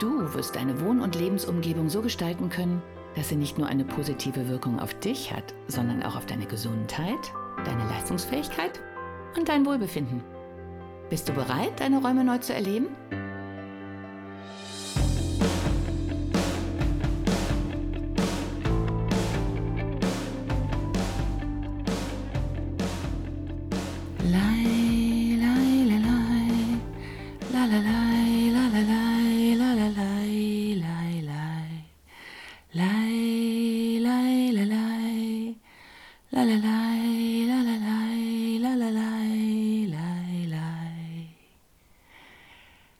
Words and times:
Du 0.00 0.32
wirst 0.32 0.56
deine 0.56 0.80
Wohn- 0.80 1.02
und 1.02 1.14
Lebensumgebung 1.14 1.90
so 1.90 2.00
gestalten 2.00 2.48
können, 2.48 2.82
dass 3.16 3.28
sie 3.28 3.36
nicht 3.36 3.58
nur 3.58 3.66
eine 3.66 3.84
positive 3.84 4.48
Wirkung 4.48 4.80
auf 4.80 4.94
dich 4.94 5.30
hat, 5.30 5.52
sondern 5.68 6.02
auch 6.02 6.16
auf 6.16 6.24
deine 6.24 6.46
Gesundheit, 6.46 7.18
deine 7.66 7.84
Leistungsfähigkeit 7.84 8.80
und 9.36 9.50
dein 9.50 9.66
Wohlbefinden. 9.66 10.24
Bist 11.10 11.28
du 11.28 11.34
bereit, 11.34 11.80
deine 11.80 12.00
Räume 12.00 12.24
neu 12.24 12.38
zu 12.38 12.54
erleben? 12.54 12.86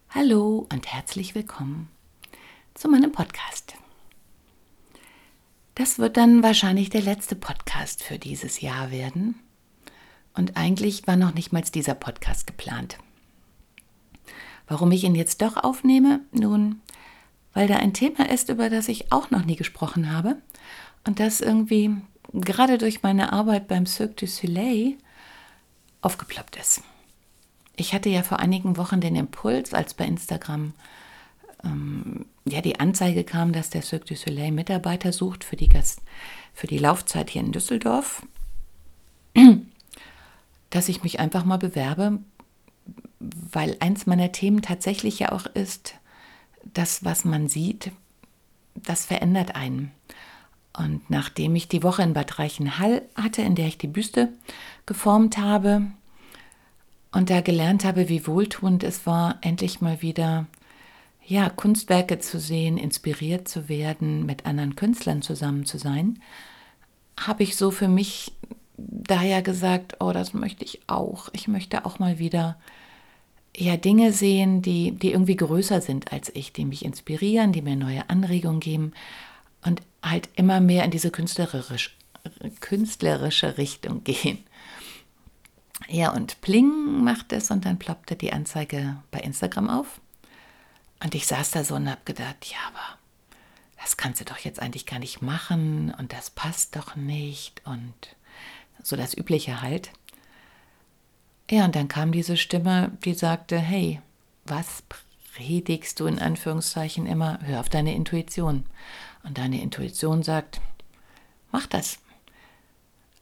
Hallo 0.08 0.66
und 0.72 0.86
herzlich 0.86 1.34
willkommen 1.34 1.88
zu 2.74 2.88
meinem 2.88 3.12
Podcast. 3.12 3.74
Das 5.74 5.98
wird 5.98 6.16
dann 6.16 6.42
wahrscheinlich 6.42 6.88
der 6.88 7.02
letzte 7.02 7.36
Podcast 7.36 8.02
für 8.02 8.18
dieses 8.18 8.62
Jahr 8.62 8.90
werden. 8.90 9.34
Und 10.34 10.56
eigentlich 10.56 11.06
war 11.06 11.16
noch 11.16 11.34
nicht 11.34 11.52
mal 11.52 11.62
dieser 11.62 11.94
Podcast 11.94 12.46
geplant. 12.46 12.96
Warum 14.68 14.90
ich 14.92 15.04
ihn 15.04 15.14
jetzt 15.14 15.42
doch 15.42 15.56
aufnehme? 15.56 16.20
Nun, 16.32 16.80
weil 17.52 17.68
da 17.68 17.76
ein 17.76 17.92
Thema 17.92 18.30
ist, 18.30 18.48
über 18.48 18.70
das 18.70 18.88
ich 18.88 19.12
auch 19.12 19.30
noch 19.30 19.44
nie 19.44 19.56
gesprochen 19.56 20.12
habe 20.12 20.36
und 21.06 21.20
das 21.20 21.40
irgendwie 21.40 21.96
gerade 22.32 22.78
durch 22.78 23.02
meine 23.02 23.32
Arbeit 23.32 23.68
beim 23.68 23.86
Cirque 23.86 24.16
du 24.16 24.26
Soleil 24.26 24.96
aufgeploppt 26.00 26.56
ist. 26.56 26.82
Ich 27.76 27.94
hatte 27.94 28.08
ja 28.08 28.22
vor 28.22 28.40
einigen 28.40 28.76
Wochen 28.76 29.00
den 29.00 29.16
Impuls, 29.16 29.74
als 29.74 29.94
bei 29.94 30.04
Instagram 30.04 30.74
ähm, 31.64 32.26
ja 32.44 32.60
die 32.60 32.78
Anzeige 32.78 33.24
kam, 33.24 33.52
dass 33.52 33.70
der 33.70 33.82
Cirque 33.82 34.06
du 34.06 34.16
Soleil 34.16 34.52
Mitarbeiter 34.52 35.12
sucht 35.12 35.44
für 35.44 35.56
die, 35.56 35.68
Gast 35.68 36.02
für 36.54 36.66
die 36.66 36.78
Laufzeit 36.78 37.30
hier 37.30 37.42
in 37.42 37.52
Düsseldorf, 37.52 38.26
dass 40.70 40.88
ich 40.88 41.02
mich 41.02 41.20
einfach 41.20 41.44
mal 41.44 41.58
bewerbe, 41.58 42.18
weil 43.18 43.76
eins 43.80 44.06
meiner 44.06 44.32
Themen 44.32 44.62
tatsächlich 44.62 45.18
ja 45.18 45.32
auch 45.32 45.46
ist, 45.46 45.94
das, 46.64 47.04
was 47.04 47.24
man 47.24 47.48
sieht, 47.48 47.92
das 48.74 49.06
verändert 49.06 49.54
einen. 49.54 49.92
Und 50.76 51.10
nachdem 51.10 51.56
ich 51.56 51.68
die 51.68 51.82
Woche 51.82 52.02
in 52.02 52.12
Bad 52.12 52.38
Reichenhall 52.38 53.02
hatte, 53.14 53.42
in 53.42 53.54
der 53.54 53.66
ich 53.66 53.78
die 53.78 53.88
Büste 53.88 54.28
geformt 54.86 55.38
habe 55.38 55.82
und 57.12 57.28
da 57.28 57.40
gelernt 57.40 57.84
habe, 57.84 58.08
wie 58.08 58.26
wohltuend 58.26 58.84
es 58.84 59.04
war, 59.06 59.38
endlich 59.40 59.80
mal 59.80 60.00
wieder 60.00 60.46
ja, 61.26 61.48
Kunstwerke 61.48 62.18
zu 62.18 62.38
sehen, 62.38 62.76
inspiriert 62.76 63.48
zu 63.48 63.68
werden, 63.68 64.26
mit 64.26 64.46
anderen 64.46 64.76
Künstlern 64.76 65.22
zusammen 65.22 65.64
zu 65.64 65.78
sein, 65.78 66.20
habe 67.18 67.42
ich 67.42 67.56
so 67.56 67.70
für 67.70 67.88
mich 67.88 68.32
daher 68.76 69.42
gesagt, 69.42 69.96
oh, 70.00 70.12
das 70.12 70.34
möchte 70.34 70.64
ich 70.64 70.80
auch. 70.86 71.28
Ich 71.32 71.48
möchte 71.48 71.84
auch 71.84 71.98
mal 71.98 72.18
wieder 72.18 72.56
ja, 73.56 73.76
Dinge 73.76 74.12
sehen, 74.12 74.62
die, 74.62 74.92
die 74.92 75.12
irgendwie 75.12 75.36
größer 75.36 75.80
sind 75.80 76.12
als 76.12 76.34
ich, 76.34 76.52
die 76.52 76.64
mich 76.64 76.84
inspirieren, 76.84 77.52
die 77.52 77.62
mir 77.62 77.76
neue 77.76 78.08
Anregungen 78.08 78.60
geben 78.60 78.92
halt 80.02 80.28
immer 80.34 80.60
mehr 80.60 80.84
in 80.84 80.90
diese 80.90 81.10
künstlerisch, 81.10 81.96
künstlerische 82.60 83.58
Richtung 83.58 84.04
gehen. 84.04 84.44
Ja, 85.88 86.12
und 86.12 86.40
Pling 86.40 87.02
macht 87.02 87.32
es 87.32 87.50
und 87.50 87.64
dann 87.64 87.78
ploppte 87.78 88.16
die 88.16 88.32
Anzeige 88.32 89.02
bei 89.10 89.20
Instagram 89.20 89.68
auf. 89.68 90.00
Und 91.02 91.14
ich 91.14 91.26
saß 91.26 91.50
da 91.52 91.64
so 91.64 91.76
und 91.76 91.88
habe 91.88 92.00
gedacht, 92.04 92.44
ja, 92.44 92.58
aber 92.68 92.98
das 93.80 93.96
kannst 93.96 94.20
du 94.20 94.24
doch 94.24 94.38
jetzt 94.38 94.60
eigentlich 94.60 94.86
gar 94.86 94.98
nicht 94.98 95.22
machen 95.22 95.94
und 95.98 96.12
das 96.12 96.30
passt 96.30 96.76
doch 96.76 96.96
nicht 96.96 97.62
und 97.64 97.94
so 98.82 98.96
das 98.96 99.16
Übliche 99.16 99.62
halt. 99.62 99.90
Ja, 101.50 101.64
und 101.64 101.74
dann 101.74 101.88
kam 101.88 102.12
diese 102.12 102.36
Stimme, 102.36 102.92
die 103.04 103.14
sagte, 103.14 103.58
hey, 103.58 104.00
was 104.44 104.82
predigst 105.34 105.98
du 105.98 106.06
in 106.06 106.18
Anführungszeichen 106.18 107.06
immer? 107.06 107.40
Hör 107.42 107.60
auf 107.60 107.68
deine 107.68 107.94
Intuition. 107.94 108.66
Und 109.22 109.38
deine 109.38 109.60
Intuition 109.60 110.22
sagt, 110.22 110.60
mach 111.52 111.66
das. 111.66 111.98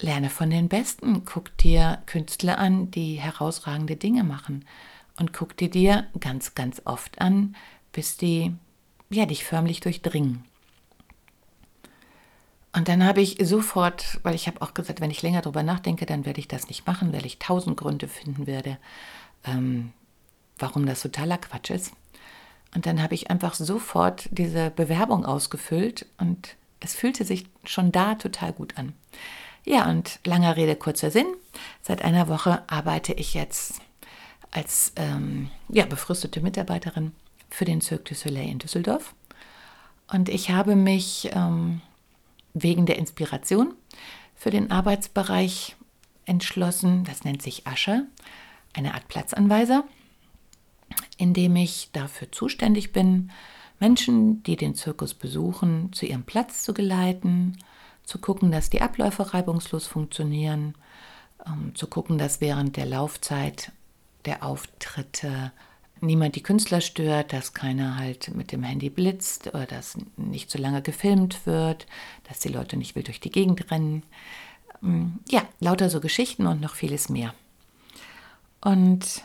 Lerne 0.01 0.31
von 0.31 0.51
den 0.51 0.69
Besten. 0.69 1.25
Guck 1.25 1.57
dir 1.59 2.03
Künstler 2.07 2.59
an, 2.59 2.91
die 2.91 3.15
herausragende 3.15 3.97
Dinge 3.97 4.23
machen. 4.23 4.65
Und 5.19 5.33
guck 5.33 5.57
dir 5.57 5.71
dir 5.71 6.07
ganz, 6.21 6.55
ganz 6.55 6.81
oft 6.85 7.21
an, 7.21 7.57
bis 7.93 8.17
die 8.17 8.55
ja, 9.11 9.27
dich 9.27 9.45
förmlich 9.45 9.81
durchdringen. 9.81 10.45
Und 12.73 12.89
dann 12.89 13.03
habe 13.05 13.21
ich 13.21 13.39
sofort, 13.41 14.21
weil 14.23 14.35
ich 14.35 14.47
habe 14.47 14.61
auch 14.63 14.75
gesagt, 14.75 15.01
wenn 15.01 15.11
ich 15.11 15.23
länger 15.23 15.41
darüber 15.41 15.63
nachdenke, 15.63 16.07
dann 16.07 16.27
werde 16.27 16.39
ich 16.39 16.49
das 16.49 16.69
nicht 16.69 16.87
machen, 16.87 17.13
weil 17.13 17.27
ich 17.27 17.39
tausend 17.39 17.77
Gründe 17.77 18.09
finden 18.09 18.47
werde, 18.47 18.79
ähm, 19.45 19.93
warum 20.59 20.87
das 20.87 21.03
totaler 21.03 21.39
Quatsch 21.39 21.71
ist. 21.71 21.93
Und 22.75 22.87
dann 22.87 23.03
habe 23.03 23.15
ich 23.15 23.31
einfach 23.31 23.55
sofort 23.55 24.29
diese 24.31 24.71
Bewerbung 24.71 25.25
ausgefüllt 25.25 26.07
und 26.19 26.57
es 26.81 26.95
fühlte 26.95 27.25
sich 27.25 27.47
schon 27.65 27.93
da 27.93 28.15
total 28.15 28.53
gut 28.53 28.77
an. 28.77 28.93
Ja, 29.65 29.89
und 29.91 30.21
langer 30.25 30.57
Rede, 30.57 30.77
kurzer 30.77 31.11
Sinn. 31.11 31.27
Seit 31.83 32.03
einer 32.03 32.29
Woche 32.29 32.63
arbeite 32.69 33.13
ich 33.13 33.35
jetzt 33.35 33.81
als 34.51 34.93
ähm, 34.97 35.51
ja, 35.69 35.85
befristete 35.85 36.41
Mitarbeiterin 36.41 37.13
für 37.51 37.65
den 37.65 37.81
Cirque 37.81 38.05
du 38.05 38.15
Soleil 38.15 38.49
in 38.49 38.59
Düsseldorf. 38.59 39.15
Und 40.11 40.29
ich 40.29 40.51
habe 40.51 40.77
mich 40.77 41.31
ähm, 41.33 41.81
wegen 42.55 42.87
der 42.87 42.97
Inspiration 42.97 43.75
für 44.35 44.51
den 44.51 44.71
Arbeitsbereich 44.71 45.77
entschlossen. 46.25 47.05
Das 47.05 47.25
nennt 47.25 47.43
sich 47.43 47.67
Asche, 47.67 48.07
eine 48.73 48.95
Art 48.95 49.09
Platzanweiser, 49.09 49.85
in 51.19 51.35
dem 51.35 51.57
ich 51.57 51.91
dafür 51.93 52.33
zuständig 52.33 52.93
bin, 52.93 53.31
Menschen, 53.81 54.43
die 54.45 54.57
den 54.57 54.75
Zirkus 54.75 55.15
besuchen, 55.15 55.93
zu 55.93 56.07
ihrem 56.07 56.25
Platz 56.25 56.63
zu 56.63 56.73
geleiten, 56.73 57.59
zu 58.05 58.19
gucken, 58.19 58.51
dass 58.51 58.71
die 58.71 58.81
Abläufe 58.81 59.35
reibungslos 59.35 59.87
funktionieren, 59.87 60.75
um 61.45 61.75
zu 61.75 61.87
gucken, 61.87 62.19
dass 62.19 62.41
während 62.41 62.77
der 62.77 62.87
Laufzeit 62.87 63.73
der 64.25 64.43
Auftritte 64.43 65.53
niemand 66.01 66.37
die 66.37 66.43
Künstler 66.43 66.81
stört, 66.81 67.33
dass 67.33 67.55
keiner 67.55 67.97
halt 67.97 68.35
mit 68.35 68.53
dem 68.53 68.63
Handy 68.63 68.91
blitzt 68.91 69.49
oder 69.49 69.67
dass 69.67 69.99
nicht 70.17 70.51
zu 70.51 70.59
lange 70.59 70.83
gefilmt 70.83 71.47
wird, 71.47 71.87
dass 72.29 72.39
die 72.39 72.49
Leute 72.49 72.77
nicht 72.77 72.95
wild 72.95 73.09
durch 73.09 73.21
die 73.21 73.31
Gegend 73.31 73.71
rennen. 73.71 74.03
Mm, 74.81 75.09
ja, 75.29 75.43
lauter 75.61 75.91
so 75.91 76.01
Geschichten 76.01 76.47
und 76.47 76.61
noch 76.61 76.75
vieles 76.75 77.09
mehr. 77.09 77.35
Und 78.61 79.23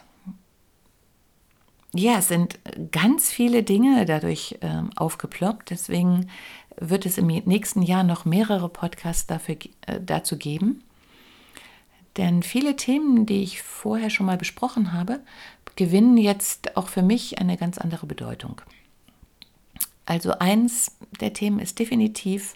ja, 1.95 2.17
es 2.17 2.27
sind 2.27 2.59
ganz 2.91 3.31
viele 3.31 3.63
Dinge 3.63 4.05
dadurch 4.05 4.57
äh, 4.61 4.81
aufgeploppt. 4.95 5.69
Deswegen 5.69 6.29
wird 6.77 7.05
es 7.05 7.17
im 7.17 7.27
nächsten 7.27 7.83
Jahr 7.83 8.03
noch 8.03 8.25
mehrere 8.25 8.69
Podcasts 8.69 9.27
dafür, 9.27 9.57
äh, 9.85 9.99
dazu 10.03 10.37
geben. 10.37 10.83
Denn 12.17 12.43
viele 12.43 12.75
Themen, 12.75 13.25
die 13.25 13.43
ich 13.43 13.61
vorher 13.61 14.09
schon 14.09 14.25
mal 14.25 14.37
besprochen 14.37 14.93
habe, 14.93 15.19
gewinnen 15.75 16.17
jetzt 16.17 16.77
auch 16.77 16.87
für 16.87 17.01
mich 17.01 17.39
eine 17.39 17.57
ganz 17.57 17.77
andere 17.77 18.05
Bedeutung. 18.05 18.61
Also 20.05 20.33
eins 20.37 20.97
der 21.21 21.33
Themen 21.33 21.59
ist 21.59 21.79
definitiv 21.79 22.55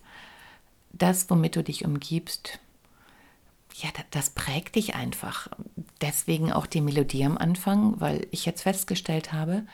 das, 0.91 1.29
womit 1.29 1.55
du 1.55 1.63
dich 1.63 1.85
umgibst. 1.85 2.59
Ja, 3.79 3.89
das 4.09 4.31
prägt 4.31 4.75
dich 4.75 4.95
einfach. 4.95 5.49
Deswegen 6.01 6.51
auch 6.51 6.65
die 6.65 6.81
Melodie 6.81 7.25
am 7.25 7.37
Anfang, 7.37 8.01
weil 8.01 8.25
ich 8.31 8.45
jetzt 8.45 8.63
festgestellt 8.63 9.33
habe, 9.33 9.65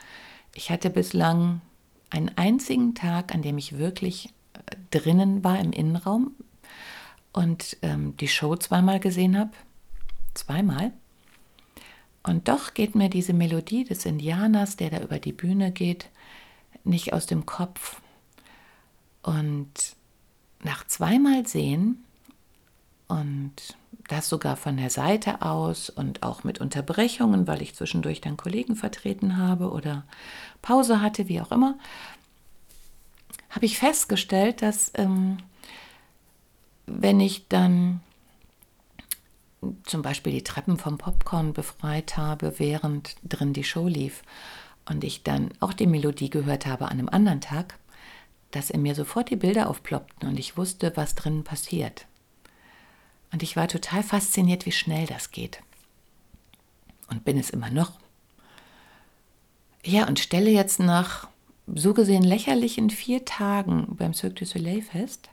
Ich 0.55 0.69
hatte 0.69 0.89
bislang 0.91 1.61
einen 2.09 2.29
einzigen 2.37 2.93
Tag, 2.93 3.33
an 3.33 3.41
dem 3.41 3.57
ich 3.57 3.77
wirklich 3.77 4.29
äh, 4.53 4.75
drinnen 4.91 5.43
war 5.43 5.59
im 5.59 5.71
Innenraum 5.71 6.35
und 7.31 7.77
ähm, 7.81 8.15
die 8.17 8.27
Show 8.27 8.55
zweimal 8.55 8.99
gesehen 8.99 9.37
habe. 9.37 9.51
Zweimal. 10.35 10.91
Und 12.21 12.47
doch 12.49 12.73
geht 12.73 12.93
mir 12.93 13.09
diese 13.09 13.33
Melodie 13.33 13.83
des 13.83 14.05
Indianers, 14.05 14.75
der 14.75 14.91
da 14.91 14.99
über 15.01 15.17
die 15.17 15.33
Bühne 15.33 15.71
geht, 15.71 16.09
nicht 16.83 17.13
aus 17.13 17.25
dem 17.25 17.45
Kopf. 17.45 18.01
Und 19.23 19.95
nach 20.61 20.85
zweimal 20.85 21.47
sehen 21.47 22.03
und 23.07 23.75
das 24.13 24.29
sogar 24.29 24.55
von 24.55 24.77
der 24.77 24.89
Seite 24.89 25.41
aus 25.41 25.89
und 25.89 26.23
auch 26.23 26.43
mit 26.43 26.61
Unterbrechungen, 26.61 27.47
weil 27.47 27.61
ich 27.61 27.75
zwischendurch 27.75 28.21
dann 28.21 28.37
Kollegen 28.37 28.75
vertreten 28.75 29.37
habe 29.37 29.71
oder 29.71 30.03
Pause 30.61 31.01
hatte, 31.01 31.27
wie 31.27 31.41
auch 31.41 31.51
immer, 31.51 31.77
habe 33.49 33.65
ich 33.65 33.77
festgestellt, 33.77 34.61
dass 34.61 34.91
ähm, 34.95 35.37
wenn 36.85 37.19
ich 37.19 37.47
dann 37.47 38.01
zum 39.83 40.01
Beispiel 40.01 40.33
die 40.33 40.43
Treppen 40.43 40.77
vom 40.77 40.97
Popcorn 40.97 41.53
befreit 41.53 42.17
habe, 42.17 42.59
während 42.59 43.15
drin 43.23 43.53
die 43.53 43.63
Show 43.63 43.87
lief 43.87 44.21
und 44.89 45.03
ich 45.03 45.23
dann 45.23 45.49
auch 45.59 45.73
die 45.73 45.87
Melodie 45.87 46.29
gehört 46.29 46.65
habe 46.65 46.85
an 46.85 46.99
einem 46.99 47.09
anderen 47.09 47.41
Tag, 47.41 47.79
dass 48.51 48.69
in 48.69 48.81
mir 48.81 48.93
sofort 48.93 49.29
die 49.29 49.37
Bilder 49.37 49.69
aufploppten 49.69 50.29
und 50.29 50.37
ich 50.37 50.57
wusste, 50.57 50.91
was 50.95 51.15
drinnen 51.15 51.43
passiert. 51.43 52.05
Und 53.33 53.41
ich 53.41 53.55
war 53.55 53.67
total 53.67 54.03
fasziniert, 54.03 54.67
wie 54.67 54.71
schnell 54.71 55.07
das 55.07 55.31
geht. 55.31 55.59
Und 57.09 57.25
bin 57.25 57.37
es 57.39 57.49
immer 57.49 57.71
noch. 57.71 57.93
Ja, 59.83 60.07
und 60.07 60.19
stelle 60.19 60.51
jetzt 60.51 60.79
nach 60.79 61.27
so 61.65 61.95
gesehen 61.95 62.23
lächerlichen 62.23 62.91
vier 62.91 63.25
Tagen 63.25 63.95
beim 63.97 64.13
Cirque 64.13 64.35
du 64.35 64.45
Soleil 64.45 64.83
fest, 64.83 65.29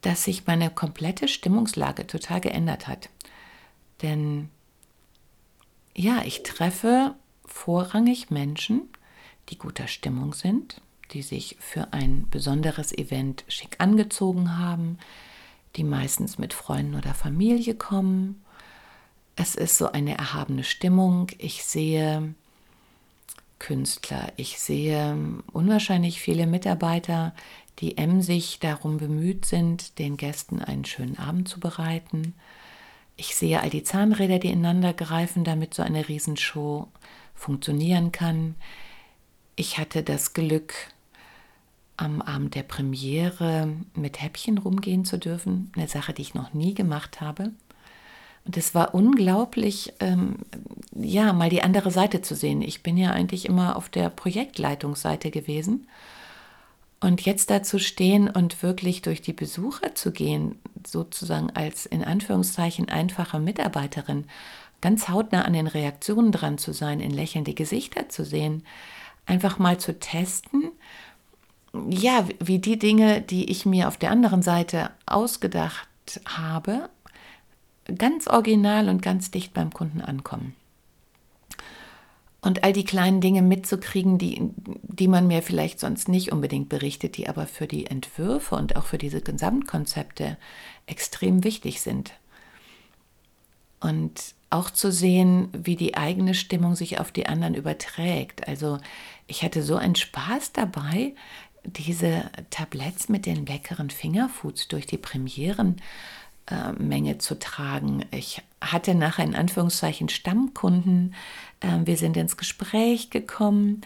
dass 0.00 0.24
sich 0.24 0.46
meine 0.46 0.70
komplette 0.70 1.28
Stimmungslage 1.28 2.06
total 2.06 2.40
geändert 2.40 2.88
hat. 2.88 3.10
Denn 4.00 4.48
ja, 5.94 6.22
ich 6.24 6.42
treffe 6.42 7.14
vorrangig 7.44 8.30
Menschen, 8.30 8.88
die 9.50 9.58
guter 9.58 9.86
Stimmung 9.86 10.32
sind, 10.32 10.80
die 11.12 11.22
sich 11.22 11.56
für 11.60 11.92
ein 11.92 12.26
besonderes 12.30 12.96
Event 12.96 13.44
schick 13.48 13.76
angezogen 13.78 14.56
haben, 14.56 14.98
die 15.76 15.84
meistens 15.84 16.38
mit 16.38 16.52
Freunden 16.52 16.94
oder 16.94 17.14
Familie 17.14 17.74
kommen. 17.74 18.42
Es 19.36 19.54
ist 19.54 19.78
so 19.78 19.92
eine 19.92 20.18
erhabene 20.18 20.64
Stimmung. 20.64 21.28
Ich 21.38 21.64
sehe 21.64 22.34
Künstler, 23.58 24.32
ich 24.36 24.58
sehe 24.58 25.16
unwahrscheinlich 25.52 26.20
viele 26.20 26.46
Mitarbeiter, 26.46 27.34
die 27.78 27.96
emsig 27.96 28.58
darum 28.60 28.98
bemüht 28.98 29.44
sind, 29.44 29.98
den 29.98 30.16
Gästen 30.16 30.60
einen 30.60 30.84
schönen 30.84 31.18
Abend 31.18 31.48
zu 31.48 31.60
bereiten. 31.60 32.34
Ich 33.16 33.36
sehe 33.36 33.60
all 33.60 33.70
die 33.70 33.82
Zahnräder, 33.82 34.38
die 34.38 34.48
ineinander 34.48 34.92
greifen, 34.92 35.44
damit 35.44 35.74
so 35.74 35.82
eine 35.82 36.08
Riesenshow 36.08 36.88
funktionieren 37.34 38.12
kann. 38.12 38.54
Ich 39.56 39.78
hatte 39.78 40.02
das 40.02 40.32
Glück, 40.32 40.74
am 42.00 42.22
Abend 42.22 42.54
der 42.54 42.62
Premiere 42.62 43.68
mit 43.94 44.22
Häppchen 44.22 44.58
rumgehen 44.58 45.04
zu 45.04 45.18
dürfen. 45.18 45.70
Eine 45.76 45.88
Sache, 45.88 46.12
die 46.12 46.22
ich 46.22 46.34
noch 46.34 46.54
nie 46.54 46.74
gemacht 46.74 47.20
habe. 47.20 47.52
Und 48.44 48.56
es 48.56 48.74
war 48.74 48.94
unglaublich, 48.94 49.92
ähm, 50.00 50.36
ja, 50.92 51.32
mal 51.32 51.50
die 51.50 51.62
andere 51.62 51.90
Seite 51.90 52.22
zu 52.22 52.34
sehen. 52.34 52.62
Ich 52.62 52.82
bin 52.82 52.96
ja 52.96 53.10
eigentlich 53.10 53.46
immer 53.46 53.76
auf 53.76 53.88
der 53.88 54.08
Projektleitungsseite 54.08 55.30
gewesen. 55.30 55.86
Und 57.00 57.22
jetzt 57.22 57.50
da 57.50 57.62
zu 57.62 57.78
stehen 57.78 58.28
und 58.28 58.62
wirklich 58.62 59.02
durch 59.02 59.22
die 59.22 59.32
Besucher 59.32 59.94
zu 59.94 60.12
gehen, 60.12 60.58
sozusagen 60.86 61.50
als 61.50 61.86
in 61.86 62.04
Anführungszeichen 62.04 62.88
einfache 62.88 63.38
Mitarbeiterin, 63.38 64.24
ganz 64.80 65.08
hautnah 65.08 65.42
an 65.42 65.52
den 65.52 65.66
Reaktionen 65.66 66.32
dran 66.32 66.58
zu 66.58 66.72
sein, 66.72 67.00
in 67.00 67.10
lächelnde 67.10 67.54
Gesichter 67.54 68.08
zu 68.08 68.24
sehen, 68.24 68.64
einfach 69.26 69.58
mal 69.58 69.78
zu 69.78 69.98
testen 69.98 70.70
ja, 71.88 72.26
wie 72.40 72.58
die 72.58 72.78
Dinge, 72.78 73.20
die 73.20 73.50
ich 73.50 73.66
mir 73.66 73.88
auf 73.88 73.96
der 73.96 74.10
anderen 74.10 74.42
Seite 74.42 74.90
ausgedacht 75.06 75.88
habe, 76.26 76.88
ganz 77.96 78.26
original 78.26 78.88
und 78.88 79.02
ganz 79.02 79.30
dicht 79.30 79.54
beim 79.54 79.72
Kunden 79.72 80.00
ankommen. 80.00 80.54
Und 82.42 82.64
all 82.64 82.72
die 82.72 82.84
kleinen 82.84 83.20
Dinge 83.20 83.42
mitzukriegen, 83.42 84.16
die, 84.16 84.40
die 84.82 85.08
man 85.08 85.26
mir 85.26 85.42
vielleicht 85.42 85.78
sonst 85.78 86.08
nicht 86.08 86.32
unbedingt 86.32 86.70
berichtet, 86.70 87.18
die 87.18 87.28
aber 87.28 87.46
für 87.46 87.66
die 87.66 87.86
Entwürfe 87.86 88.54
und 88.54 88.76
auch 88.76 88.86
für 88.86 88.96
diese 88.96 89.20
Gesamtkonzepte 89.20 90.38
extrem 90.86 91.44
wichtig 91.44 91.82
sind. 91.82 92.14
Und 93.80 94.34
auch 94.48 94.70
zu 94.70 94.90
sehen, 94.90 95.48
wie 95.52 95.76
die 95.76 95.96
eigene 95.96 96.34
Stimmung 96.34 96.74
sich 96.74 96.98
auf 96.98 97.12
die 97.12 97.26
anderen 97.26 97.54
überträgt. 97.54 98.48
Also 98.48 98.78
ich 99.26 99.42
hatte 99.42 99.62
so 99.62 99.76
einen 99.76 99.94
Spaß 99.94 100.52
dabei, 100.52 101.14
diese 101.64 102.30
Tabletts 102.50 103.08
mit 103.08 103.26
den 103.26 103.46
leckeren 103.46 103.90
Fingerfoods 103.90 104.68
durch 104.68 104.86
die 104.86 104.98
Premierenmenge 104.98 105.80
äh, 107.10 107.18
zu 107.18 107.38
tragen. 107.38 108.04
Ich 108.10 108.42
hatte 108.60 108.94
nachher 108.94 109.24
in 109.24 109.34
Anführungszeichen 109.34 110.08
Stammkunden. 110.08 111.14
Äh, 111.60 111.80
wir 111.84 111.96
sind 111.96 112.16
ins 112.16 112.36
Gespräch 112.36 113.10
gekommen. 113.10 113.82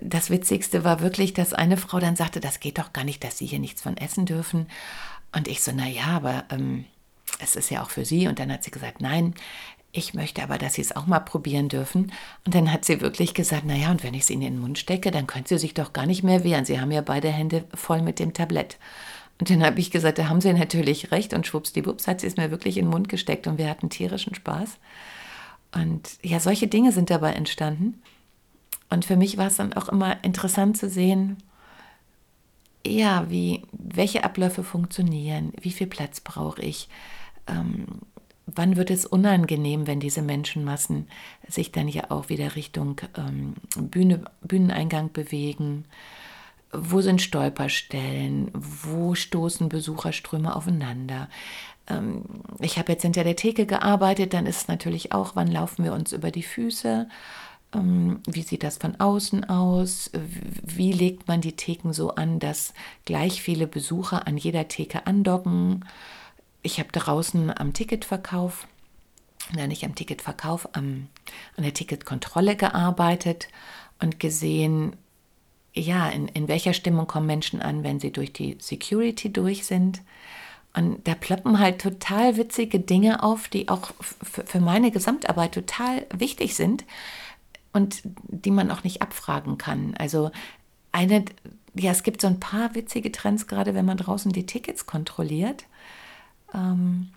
Das 0.00 0.30
Witzigste 0.30 0.84
war 0.84 1.00
wirklich, 1.00 1.34
dass 1.34 1.52
eine 1.52 1.76
Frau 1.76 1.98
dann 1.98 2.16
sagte, 2.16 2.40
das 2.40 2.60
geht 2.60 2.78
doch 2.78 2.92
gar 2.92 3.04
nicht, 3.04 3.22
dass 3.24 3.38
Sie 3.38 3.46
hier 3.46 3.58
nichts 3.58 3.82
von 3.82 3.96
essen 3.96 4.24
dürfen. 4.24 4.66
Und 5.34 5.48
ich 5.48 5.62
so, 5.62 5.72
na 5.74 5.88
ja, 5.88 6.06
aber 6.06 6.44
ähm, 6.50 6.86
es 7.40 7.56
ist 7.56 7.70
ja 7.70 7.82
auch 7.82 7.90
für 7.90 8.04
Sie. 8.04 8.26
Und 8.26 8.38
dann 8.38 8.52
hat 8.52 8.64
sie 8.64 8.70
gesagt, 8.70 9.00
nein, 9.00 9.34
ich 9.92 10.14
möchte 10.14 10.42
aber, 10.42 10.56
dass 10.56 10.74
Sie 10.74 10.80
es 10.80 10.96
auch 10.96 11.06
mal 11.06 11.20
probieren 11.20 11.68
dürfen. 11.68 12.12
Und 12.46 12.54
dann 12.54 12.72
hat 12.72 12.84
sie 12.84 13.02
wirklich 13.02 13.34
gesagt, 13.34 13.66
naja, 13.66 13.90
und 13.90 14.02
wenn 14.02 14.14
ich 14.14 14.22
es 14.22 14.30
Ihnen 14.30 14.42
in 14.42 14.54
den 14.54 14.60
Mund 14.60 14.78
stecke, 14.78 15.10
dann 15.10 15.26
können 15.26 15.44
Sie 15.44 15.58
sich 15.58 15.74
doch 15.74 15.92
gar 15.92 16.06
nicht 16.06 16.22
mehr 16.22 16.44
wehren. 16.44 16.64
Sie 16.64 16.80
haben 16.80 16.90
ja 16.90 17.02
beide 17.02 17.28
Hände 17.28 17.64
voll 17.74 18.00
mit 18.00 18.18
dem 18.18 18.32
Tablett. 18.32 18.78
Und 19.38 19.50
dann 19.50 19.62
habe 19.62 19.80
ich 19.80 19.90
gesagt, 19.90 20.18
da 20.18 20.28
haben 20.28 20.40
Sie 20.40 20.52
natürlich 20.52 21.10
recht. 21.12 21.34
Und 21.34 21.46
schwuppsdiwupps 21.46 22.06
hat 22.06 22.22
sie 22.22 22.26
es 22.26 22.36
mir 22.36 22.50
wirklich 22.50 22.78
in 22.78 22.86
den 22.86 22.90
Mund 22.90 23.10
gesteckt 23.10 23.46
und 23.46 23.58
wir 23.58 23.68
hatten 23.68 23.90
tierischen 23.90 24.34
Spaß. 24.34 24.78
Und 25.74 26.18
ja, 26.22 26.40
solche 26.40 26.68
Dinge 26.68 26.92
sind 26.92 27.10
dabei 27.10 27.34
entstanden. 27.34 28.00
Und 28.88 29.04
für 29.04 29.16
mich 29.16 29.36
war 29.36 29.48
es 29.48 29.56
dann 29.56 29.74
auch 29.74 29.88
immer 29.88 30.22
interessant 30.24 30.78
zu 30.78 30.88
sehen, 30.88 31.38
ja, 32.86 33.28
wie, 33.28 33.62
welche 33.72 34.24
Abläufe 34.24 34.64
funktionieren, 34.64 35.52
wie 35.60 35.70
viel 35.70 35.86
Platz 35.86 36.20
brauche 36.20 36.62
ich, 36.62 36.88
ähm, 37.46 37.86
wann 38.46 38.76
wird 38.76 38.90
es 38.90 39.06
unangenehm, 39.06 39.86
wenn 39.86 40.00
diese 40.00 40.22
Menschenmassen 40.22 41.08
sich 41.48 41.72
dann 41.72 41.88
ja 41.88 42.10
auch 42.10 42.28
wieder 42.28 42.56
Richtung 42.56 43.00
ähm, 43.16 43.54
Bühne, 43.76 44.24
Bühneneingang 44.42 45.12
bewegen? 45.12 45.84
Wo 46.72 47.00
sind 47.02 47.20
Stolperstellen? 47.20 48.50
Wo 48.54 49.14
stoßen 49.14 49.68
Besucherströme 49.68 50.56
aufeinander? 50.56 51.28
Ähm, 51.86 52.24
ich 52.60 52.78
habe 52.78 52.92
jetzt 52.92 53.02
hinter 53.02 53.24
der 53.24 53.36
Theke 53.36 53.66
gearbeitet, 53.66 54.32
dann 54.32 54.46
ist 54.46 54.62
es 54.62 54.68
natürlich 54.68 55.12
auch, 55.12 55.36
wann 55.36 55.48
laufen 55.48 55.84
wir 55.84 55.92
uns 55.92 56.12
über 56.12 56.30
die 56.30 56.42
Füße? 56.42 57.08
Ähm, 57.74 58.20
wie 58.26 58.42
sieht 58.42 58.62
das 58.62 58.78
von 58.78 58.98
außen 59.00 59.48
aus? 59.48 60.10
Wie 60.62 60.92
legt 60.92 61.28
man 61.28 61.40
die 61.40 61.56
Theken 61.56 61.92
so 61.92 62.14
an, 62.14 62.38
dass 62.38 62.74
gleich 63.04 63.42
viele 63.42 63.66
Besucher 63.66 64.26
an 64.26 64.36
jeder 64.36 64.68
Theke 64.68 65.06
andocken? 65.06 65.84
Ich 66.62 66.78
habe 66.78 66.90
draußen 66.92 67.56
am 67.56 67.72
Ticketverkauf, 67.72 68.66
nein, 69.54 69.68
nicht 69.68 69.84
am 69.84 69.94
Ticketverkauf, 69.94 70.68
am, 70.74 71.08
an 71.56 71.64
der 71.64 71.74
Ticketkontrolle 71.74 72.56
gearbeitet 72.56 73.48
und 74.00 74.20
gesehen, 74.20 74.96
ja, 75.74 76.08
in, 76.08 76.28
in 76.28 76.48
welcher 76.48 76.74
Stimmung 76.74 77.06
kommen 77.06 77.26
Menschen 77.26 77.62
an, 77.62 77.82
wenn 77.82 77.98
sie 77.98 78.12
durch 78.12 78.32
die 78.32 78.56
Security 78.60 79.32
durch 79.32 79.66
sind. 79.66 80.02
Und 80.74 81.06
da 81.06 81.14
ploppen 81.14 81.58
halt 81.58 81.80
total 81.80 82.36
witzige 82.36 82.80
Dinge 82.80 83.22
auf, 83.22 83.48
die 83.48 83.68
auch 83.68 83.90
für 84.00 84.60
meine 84.60 84.90
Gesamtarbeit 84.90 85.52
total 85.52 86.06
wichtig 86.14 86.54
sind 86.54 86.84
und 87.72 88.02
die 88.04 88.50
man 88.50 88.70
auch 88.70 88.84
nicht 88.84 89.02
abfragen 89.02 89.58
kann. 89.58 89.94
Also 89.98 90.30
eine, 90.92 91.24
ja, 91.74 91.90
es 91.90 92.02
gibt 92.02 92.20
so 92.20 92.26
ein 92.26 92.40
paar 92.40 92.74
witzige 92.74 93.12
Trends, 93.12 93.46
gerade 93.46 93.74
wenn 93.74 93.84
man 93.84 93.98
draußen 93.98 94.32
die 94.32 94.46
Tickets 94.46 94.86
kontrolliert. 94.86 95.64
Ähm, 96.54 97.08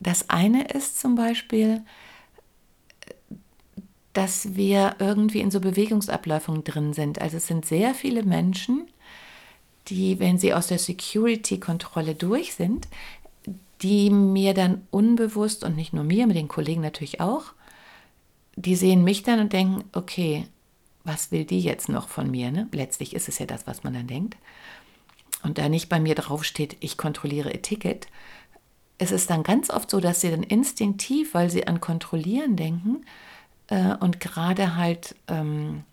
das 0.00 0.30
eine 0.30 0.64
ist 0.68 1.00
zum 1.00 1.14
Beispiel, 1.14 1.82
dass 4.12 4.54
wir 4.54 4.96
irgendwie 4.98 5.40
in 5.40 5.50
so 5.50 5.60
Bewegungsabläufen 5.60 6.64
drin 6.64 6.92
sind. 6.92 7.20
Also 7.20 7.38
es 7.38 7.46
sind 7.46 7.66
sehr 7.66 7.94
viele 7.94 8.22
Menschen, 8.22 8.86
die, 9.88 10.18
wenn 10.20 10.38
sie 10.38 10.54
aus 10.54 10.68
der 10.68 10.78
Security-Kontrolle 10.78 12.14
durch 12.14 12.54
sind, 12.54 12.88
die 13.82 14.08
mir 14.10 14.54
dann 14.54 14.86
unbewusst 14.90 15.64
und 15.64 15.76
nicht 15.76 15.92
nur 15.92 16.04
mir, 16.04 16.26
mit 16.26 16.36
den 16.36 16.48
Kollegen 16.48 16.80
natürlich 16.80 17.20
auch, 17.20 17.52
die 18.56 18.76
sehen 18.76 19.04
mich 19.04 19.24
dann 19.24 19.40
und 19.40 19.52
denken, 19.52 19.84
okay, 19.92 20.46
was 21.02 21.32
will 21.32 21.44
die 21.44 21.60
jetzt 21.60 21.88
noch 21.88 22.08
von 22.08 22.30
mir? 22.30 22.50
Ne? 22.50 22.68
Letztlich 22.72 23.14
ist 23.14 23.28
es 23.28 23.38
ja 23.38 23.46
das, 23.46 23.66
was 23.66 23.84
man 23.84 23.94
dann 23.94 24.06
denkt. 24.06 24.36
Und 25.42 25.58
da 25.58 25.68
nicht 25.68 25.88
bei 25.88 26.00
mir 26.00 26.14
draufsteht, 26.14 26.76
ich 26.80 26.96
kontrolliere 26.96 27.52
ihr 27.52 27.60
Ticket, 27.60 28.06
ist 28.98 29.12
es 29.12 29.26
dann 29.26 29.42
ganz 29.42 29.70
oft 29.70 29.90
so, 29.90 30.00
dass 30.00 30.20
sie 30.20 30.30
dann 30.30 30.42
instinktiv, 30.42 31.34
weil 31.34 31.50
sie 31.50 31.66
an 31.66 31.80
Kontrollieren 31.80 32.56
denken 32.56 33.04
äh, 33.68 33.94
und 33.96 34.20
gerade 34.20 34.76
halt 34.76 35.16
ähm, 35.28 35.84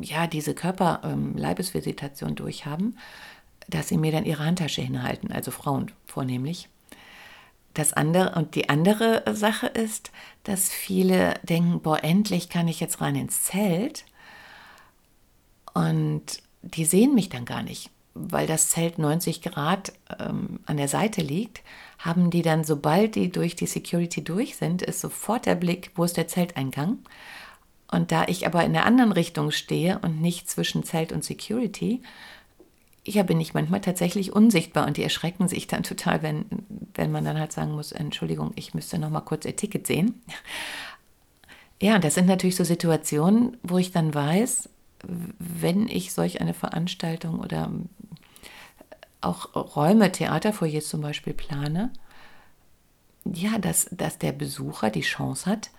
ja 0.00 0.26
diese 0.26 0.54
Körper-Leibesvisitation 0.54 2.30
ähm, 2.30 2.36
durchhaben, 2.36 2.98
dass 3.68 3.88
sie 3.88 3.98
mir 3.98 4.12
dann 4.12 4.24
ihre 4.24 4.44
Handtasche 4.44 4.82
hinhalten, 4.82 5.32
also 5.32 5.50
Frauen 5.50 5.90
vornehmlich. 6.06 6.68
Das 7.72 7.92
andere 7.92 8.36
und 8.36 8.54
die 8.54 8.68
andere 8.68 9.24
Sache 9.34 9.66
ist, 9.66 10.12
dass 10.44 10.68
viele 10.68 11.34
denken, 11.42 11.80
boah, 11.80 12.04
endlich 12.04 12.48
kann 12.48 12.68
ich 12.68 12.78
jetzt 12.78 13.00
rein 13.00 13.16
ins 13.16 13.42
Zelt. 13.42 14.04
Und 15.72 16.40
die 16.62 16.84
sehen 16.84 17.16
mich 17.16 17.30
dann 17.30 17.44
gar 17.44 17.64
nicht, 17.64 17.90
weil 18.14 18.46
das 18.46 18.68
Zelt 18.68 18.98
90 18.98 19.42
Grad 19.42 19.92
ähm, 20.18 20.60
an 20.66 20.76
der 20.76 20.88
Seite 20.88 21.20
liegt, 21.20 21.62
haben 21.98 22.30
die 22.30 22.42
dann, 22.42 22.64
sobald 22.64 23.14
die 23.14 23.30
durch 23.30 23.56
die 23.56 23.66
Security 23.66 24.22
durch 24.22 24.56
sind, 24.56 24.82
ist 24.82 25.00
sofort 25.00 25.46
der 25.46 25.54
Blick, 25.54 25.90
wo 25.94 26.04
ist 26.04 26.16
der 26.16 26.28
Zelteingang. 26.28 26.98
Und 27.90 28.12
da 28.12 28.24
ich 28.26 28.46
aber 28.46 28.64
in 28.64 28.72
der 28.72 28.86
anderen 28.86 29.12
Richtung 29.12 29.50
stehe 29.50 29.98
und 30.00 30.20
nicht 30.20 30.48
zwischen 30.48 30.84
Zelt 30.84 31.12
und 31.12 31.24
Security, 31.24 32.02
ja, 33.06 33.22
bin 33.22 33.40
ich 33.40 33.54
manchmal 33.54 33.80
tatsächlich 33.80 34.32
unsichtbar 34.32 34.86
und 34.86 34.96
die 34.96 35.02
erschrecken 35.02 35.46
sich 35.46 35.66
dann 35.66 35.82
total, 35.82 36.22
wenn, 36.22 36.46
wenn 36.94 37.12
man 37.12 37.24
dann 37.24 37.38
halt 37.38 37.52
sagen 37.52 37.72
muss, 37.72 37.92
Entschuldigung, 37.92 38.52
ich 38.56 38.74
müsste 38.74 38.98
noch 38.98 39.10
mal 39.10 39.20
kurz 39.20 39.44
ihr 39.44 39.56
Ticket 39.56 39.86
sehen. 39.86 40.22
Ja, 41.82 41.98
das 41.98 42.14
sind 42.14 42.26
natürlich 42.26 42.56
so 42.56 42.64
Situationen, 42.64 43.58
wo 43.62 43.76
ich 43.78 43.92
dann 43.92 44.14
weiß, 44.14 44.70
wenn 45.06 45.88
ich 45.88 46.12
solch 46.12 46.40
eine 46.40 46.54
Veranstaltung 46.54 47.40
oder 47.40 47.70
auch 49.20 49.54
Räume, 49.76 50.12
Theaterfoyers 50.12 50.88
zum 50.88 51.00
Beispiel 51.00 51.32
plane, 51.32 51.92
ja, 53.24 53.58
dass, 53.58 53.88
dass 53.90 54.18
der 54.18 54.32
Besucher 54.32 54.90
die 54.90 55.00
Chance 55.00 55.46
hat, 55.46 55.70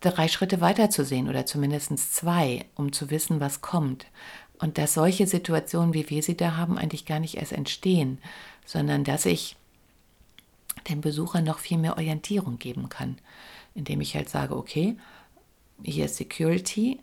drei 0.00 0.28
Schritte 0.28 0.60
weiter 0.60 0.90
zu 0.90 1.04
sehen 1.04 1.28
oder 1.28 1.46
zumindest 1.46 2.14
zwei, 2.14 2.64
um 2.74 2.92
zu 2.92 3.10
wissen, 3.10 3.40
was 3.40 3.60
kommt. 3.60 4.06
Und 4.58 4.78
dass 4.78 4.94
solche 4.94 5.26
Situationen, 5.26 5.92
wie 5.92 6.08
wir 6.08 6.22
sie 6.22 6.36
da 6.36 6.56
haben, 6.56 6.78
eigentlich 6.78 7.04
gar 7.04 7.20
nicht 7.20 7.36
erst 7.36 7.52
entstehen, 7.52 8.18
sondern 8.64 9.04
dass 9.04 9.26
ich 9.26 9.56
dem 10.88 11.00
Besucher 11.00 11.42
noch 11.42 11.58
viel 11.58 11.78
mehr 11.78 11.96
Orientierung 11.96 12.58
geben 12.58 12.88
kann, 12.88 13.18
indem 13.74 14.00
ich 14.00 14.14
halt 14.14 14.28
sage, 14.28 14.56
okay, 14.56 14.96
hier 15.82 16.06
ist 16.06 16.16
Security. 16.16 17.00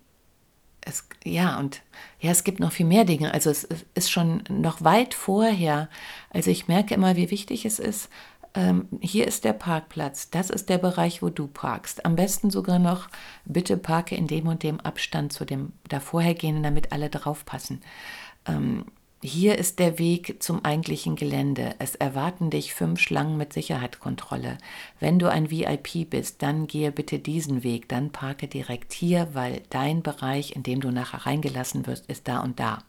Es, 0.86 1.08
ja, 1.24 1.60
und 1.60 1.82
ja, 2.20 2.32
es 2.32 2.44
gibt 2.44 2.60
noch 2.60 2.74
viel 2.74 2.86
mehr 2.86 3.06
Dinge. 3.06 3.34
Also 3.34 3.50
es 3.50 3.68
ist 3.94 4.12
schon 4.12 4.44
noch 4.50 4.84
weit 4.84 5.13
vorher. 5.13 5.90
Also 6.30 6.52
ich 6.52 6.68
merke 6.68 6.94
immer, 6.94 7.16
wie 7.16 7.32
wichtig 7.32 7.66
es 7.66 7.80
ist, 7.80 8.10
ähm, 8.56 8.88
hier 9.02 9.28
ist 9.28 9.46
der 9.46 9.54
Parkplatz, 9.54 10.30
das 10.30 10.50
ist 10.50 10.70
der 10.70 10.78
Bereich, 10.78 11.22
wo 11.22 11.30
du 11.30 11.48
parkst. 11.48 12.06
Am 12.06 12.16
besten 12.16 12.52
sogar 12.52 12.80
noch, 12.80 13.08
bitte 13.46 13.78
parke 13.78 14.16
in 14.16 14.28
dem 14.28 14.48
und 14.48 14.62
dem 14.63 14.80
Abstand 14.80 15.34
zu 15.34 15.46
dem 15.46 15.74
davorhergehenden, 15.90 16.63
damit 16.63 16.92
alle 16.92 17.10
draufpassen. 17.10 17.82
Ähm, 18.46 18.86
hier 19.24 19.58
ist 19.58 19.80
der 19.80 20.00
Weg 20.00 20.44
zum 20.44 20.65
eigentlichen 20.65 21.15
Gelände. 21.15 21.75
Es 21.80 21.96
erwarten 21.96 22.50
dich 22.50 22.74
fünf 22.74 23.00
Schlangen 23.00 23.38
mit 23.38 23.53
Sicherheitskontrolle. 23.53 24.58
Wenn 25.00 25.18
du 25.18 25.32
ein 25.32 25.50
VIP 25.50 26.10
bist, 26.10 26.42
dann 26.42 26.68
gehe 26.68 26.92
bitte 26.92 27.20
diesen 27.20 27.63
Weg, 27.63 27.88
dann 27.88 28.12
parke 28.12 28.50
direkt 28.50 28.92
hier, 28.92 29.30
weil 29.32 29.62
dein 29.70 30.03
Bereich, 30.03 30.58
in 30.58 30.63
dem 30.63 30.82
du 30.82 30.92
nachher 30.92 31.25
reingelassen 31.25 31.88
wirst, 31.88 32.08
ist 32.08 32.27
da 32.27 32.39
und 32.42 32.60
da. 32.60 32.80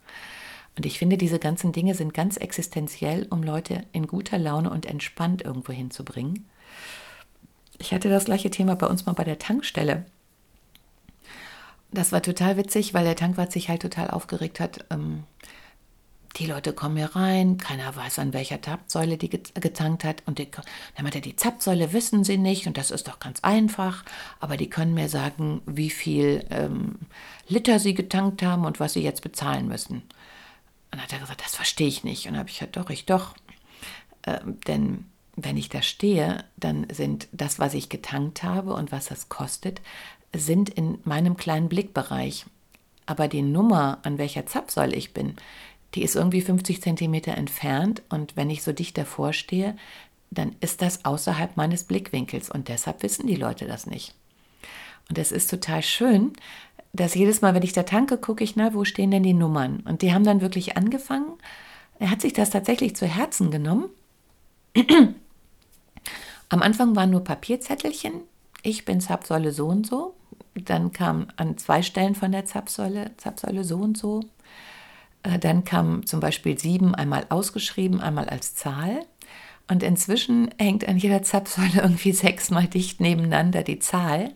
Und 0.76 0.86
ich 0.86 0.98
finde, 0.98 1.16
diese 1.16 1.38
ganzen 1.38 1.70
Dinge 1.70 1.94
sind 1.94 2.14
ganz 2.14 2.36
existenziell, 2.36 3.28
um 3.30 3.44
Leute 3.44 3.84
in 3.92 4.08
guter 4.08 4.38
Laune 4.38 4.70
und 4.70 4.86
entspannt 4.86 5.42
irgendwo 5.42 5.72
hinzubringen. 5.72 6.46
Ich 7.78 7.94
hatte 7.94 8.08
das 8.08 8.24
gleiche 8.24 8.50
Thema 8.50 8.74
bei 8.74 8.88
uns 8.88 9.06
mal 9.06 9.12
bei 9.12 9.24
der 9.24 9.38
Tankstelle. 9.38 10.04
Das 11.92 12.10
war 12.10 12.22
total 12.22 12.56
witzig, 12.56 12.92
weil 12.92 13.04
der 13.04 13.14
Tankwart 13.14 13.52
sich 13.52 13.68
halt 13.68 13.82
total 13.82 14.10
aufgeregt 14.10 14.58
hat. 14.58 14.84
Ähm, 14.90 15.22
die 16.36 16.46
Leute 16.46 16.72
kommen 16.72 16.96
hier 16.96 17.14
rein, 17.14 17.58
keiner 17.58 17.94
weiß, 17.94 18.18
an 18.18 18.32
welcher 18.32 18.60
Zapfsäule 18.60 19.16
die 19.16 19.30
getankt 19.30 20.04
hat. 20.04 20.22
Und 20.26 20.38
die, 20.38 20.50
dann 20.50 20.64
meinte 21.02 21.18
er, 21.18 21.22
die 21.22 21.36
Zapfsäule 21.36 21.92
wissen 21.92 22.24
sie 22.24 22.38
nicht 22.38 22.66
und 22.66 22.76
das 22.76 22.90
ist 22.90 23.06
doch 23.06 23.20
ganz 23.20 23.40
einfach. 23.40 24.04
Aber 24.40 24.56
die 24.56 24.68
können 24.68 24.94
mir 24.94 25.08
sagen, 25.08 25.62
wie 25.66 25.90
viel 25.90 26.44
ähm, 26.50 26.96
Liter 27.46 27.78
sie 27.78 27.94
getankt 27.94 28.42
haben 28.42 28.64
und 28.64 28.80
was 28.80 28.94
sie 28.94 29.02
jetzt 29.02 29.22
bezahlen 29.22 29.68
müssen. 29.68 30.02
Und 30.90 31.02
hat 31.02 31.12
er 31.12 31.20
gesagt, 31.20 31.42
das 31.44 31.54
verstehe 31.54 31.88
ich 31.88 32.04
nicht. 32.04 32.28
Und 32.28 32.36
habe 32.36 32.48
ich 32.48 32.58
gesagt, 32.58 32.76
doch, 32.76 32.90
ich 32.90 33.06
doch. 33.06 33.34
Ähm, 34.26 34.58
denn 34.66 35.04
wenn 35.36 35.56
ich 35.56 35.68
da 35.68 35.82
stehe, 35.82 36.44
dann 36.56 36.86
sind 36.90 37.28
das, 37.32 37.58
was 37.58 37.74
ich 37.74 37.88
getankt 37.88 38.42
habe 38.42 38.74
und 38.74 38.92
was 38.92 39.06
das 39.06 39.28
kostet, 39.28 39.80
sind 40.34 40.68
in 40.68 40.98
meinem 41.04 41.36
kleinen 41.36 41.68
Blickbereich. 41.68 42.46
Aber 43.06 43.28
die 43.28 43.42
Nummer, 43.42 43.98
an 44.02 44.18
welcher 44.18 44.46
Zapfsäule 44.46 44.96
ich 44.96 45.12
bin, 45.12 45.36
die 45.94 46.02
ist 46.02 46.16
irgendwie 46.16 46.40
50 46.40 46.82
Zentimeter 46.82 47.36
entfernt. 47.36 48.02
Und 48.08 48.36
wenn 48.36 48.50
ich 48.50 48.62
so 48.62 48.72
dicht 48.72 48.98
davor 48.98 49.32
stehe, 49.32 49.76
dann 50.30 50.56
ist 50.60 50.82
das 50.82 51.04
außerhalb 51.04 51.56
meines 51.56 51.84
Blickwinkels. 51.84 52.50
Und 52.50 52.68
deshalb 52.68 53.02
wissen 53.02 53.26
die 53.26 53.36
Leute 53.36 53.66
das 53.66 53.86
nicht. 53.86 54.14
Und 55.08 55.18
es 55.18 55.32
ist 55.32 55.50
total 55.50 55.82
schön, 55.82 56.32
dass 56.92 57.14
jedes 57.14 57.42
Mal, 57.42 57.54
wenn 57.54 57.62
ich 57.62 57.72
da 57.72 57.82
tanke, 57.82 58.18
gucke 58.18 58.44
ich, 58.44 58.56
na, 58.56 58.74
wo 58.74 58.84
stehen 58.84 59.10
denn 59.10 59.22
die 59.22 59.34
Nummern? 59.34 59.80
Und 59.80 60.02
die 60.02 60.12
haben 60.12 60.24
dann 60.24 60.40
wirklich 60.40 60.76
angefangen. 60.76 61.34
Er 61.98 62.10
hat 62.10 62.20
sich 62.20 62.32
das 62.32 62.50
tatsächlich 62.50 62.96
zu 62.96 63.06
Herzen 63.06 63.50
genommen. 63.50 63.90
Am 66.48 66.62
Anfang 66.62 66.94
waren 66.96 67.10
nur 67.10 67.24
Papierzettelchen. 67.24 68.12
Ich 68.62 68.84
bin 68.84 69.00
Zapfsäule 69.00 69.52
so 69.52 69.66
und 69.66 69.86
so. 69.86 70.14
Dann 70.54 70.92
kam 70.92 71.28
an 71.36 71.58
zwei 71.58 71.82
Stellen 71.82 72.14
von 72.14 72.32
der 72.32 72.44
Zapfsäule, 72.44 73.10
Zapfsäule 73.16 73.64
so 73.64 73.78
und 73.78 73.98
so. 73.98 74.22
Äh, 75.24 75.40
dann 75.40 75.64
kam 75.64 76.06
zum 76.06 76.20
Beispiel 76.20 76.56
sieben 76.56 76.94
einmal 76.94 77.26
ausgeschrieben, 77.30 78.00
einmal 78.00 78.28
als 78.28 78.54
Zahl. 78.54 79.04
Und 79.66 79.82
inzwischen 79.82 80.50
hängt 80.58 80.86
an 80.86 80.98
jeder 80.98 81.22
Zapfsäule 81.24 81.74
irgendwie 81.82 82.12
sechsmal 82.12 82.68
dicht 82.68 83.00
nebeneinander 83.00 83.64
die 83.64 83.80
Zahl. 83.80 84.32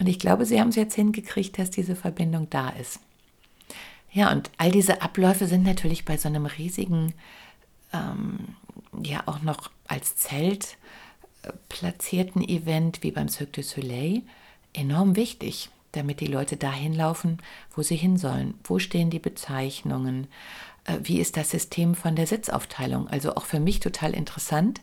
Und 0.00 0.08
ich 0.08 0.18
glaube, 0.18 0.44
sie 0.44 0.60
haben 0.60 0.70
es 0.70 0.76
jetzt 0.76 0.94
hingekriegt, 0.94 1.58
dass 1.58 1.70
diese 1.70 1.94
Verbindung 1.94 2.48
da 2.50 2.70
ist. 2.70 3.00
Ja, 4.10 4.32
und 4.32 4.50
all 4.56 4.70
diese 4.70 5.02
Abläufe 5.02 5.46
sind 5.46 5.64
natürlich 5.64 6.04
bei 6.04 6.16
so 6.16 6.28
einem 6.28 6.46
riesigen, 6.46 7.12
ähm, 7.92 8.56
ja 9.02 9.22
auch 9.26 9.42
noch 9.42 9.70
als 9.86 10.16
Zelt 10.16 10.78
äh, 11.42 11.52
platzierten 11.68 12.42
Event 12.42 13.02
wie 13.02 13.10
beim 13.10 13.28
Cirque 13.28 13.52
du 13.52 13.62
Soleil 13.62 14.22
enorm 14.72 15.16
wichtig, 15.16 15.70
damit 15.92 16.20
die 16.20 16.26
Leute 16.26 16.56
dahin 16.56 16.94
laufen, 16.94 17.38
wo 17.74 17.82
sie 17.82 17.96
hin 17.96 18.16
sollen. 18.16 18.54
Wo 18.64 18.78
stehen 18.78 19.10
die 19.10 19.18
Bezeichnungen? 19.18 20.26
Äh, 20.84 20.98
wie 21.02 21.20
ist 21.20 21.36
das 21.36 21.50
System 21.50 21.94
von 21.94 22.16
der 22.16 22.26
Sitzaufteilung? 22.26 23.08
Also 23.08 23.34
auch 23.34 23.44
für 23.44 23.60
mich 23.60 23.80
total 23.80 24.14
interessant, 24.14 24.80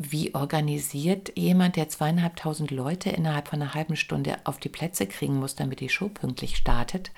wie 0.00 0.32
organisiert 0.32 1.32
jemand, 1.36 1.74
der 1.74 1.88
zweieinhalbtausend 1.88 2.70
Leute 2.70 3.10
innerhalb 3.10 3.48
von 3.48 3.60
einer 3.60 3.74
halben 3.74 3.96
Stunde 3.96 4.36
auf 4.44 4.58
die 4.58 4.68
Plätze 4.68 5.08
kriegen 5.08 5.40
muss, 5.40 5.56
damit 5.56 5.80
die 5.80 5.88
Show 5.88 6.08
pünktlich 6.08 6.56
startet? 6.56 7.10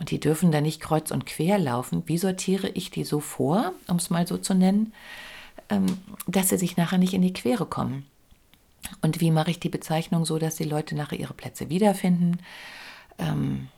Und 0.00 0.10
die 0.10 0.18
dürfen 0.18 0.50
da 0.50 0.60
nicht 0.60 0.80
kreuz 0.80 1.12
und 1.12 1.24
quer 1.24 1.56
laufen. 1.58 2.02
Wie 2.06 2.18
sortiere 2.18 2.68
ich 2.70 2.90
die 2.90 3.04
so 3.04 3.20
vor, 3.20 3.72
um 3.86 3.96
es 3.96 4.10
mal 4.10 4.26
so 4.26 4.38
zu 4.38 4.54
nennen, 4.54 4.92
ähm, 5.70 5.86
dass 6.26 6.48
sie 6.48 6.58
sich 6.58 6.76
nachher 6.76 6.98
nicht 6.98 7.14
in 7.14 7.22
die 7.22 7.32
Quere 7.32 7.64
kommen? 7.64 8.06
Und 9.02 9.20
wie 9.20 9.30
mache 9.30 9.50
ich 9.50 9.60
die 9.60 9.68
Bezeichnung 9.68 10.24
so, 10.24 10.38
dass 10.38 10.56
die 10.56 10.64
Leute 10.64 10.94
nachher 10.94 11.18
ihre 11.18 11.34
Plätze 11.34 11.68
wiederfinden? 11.68 12.38
Ähm, 13.18 13.68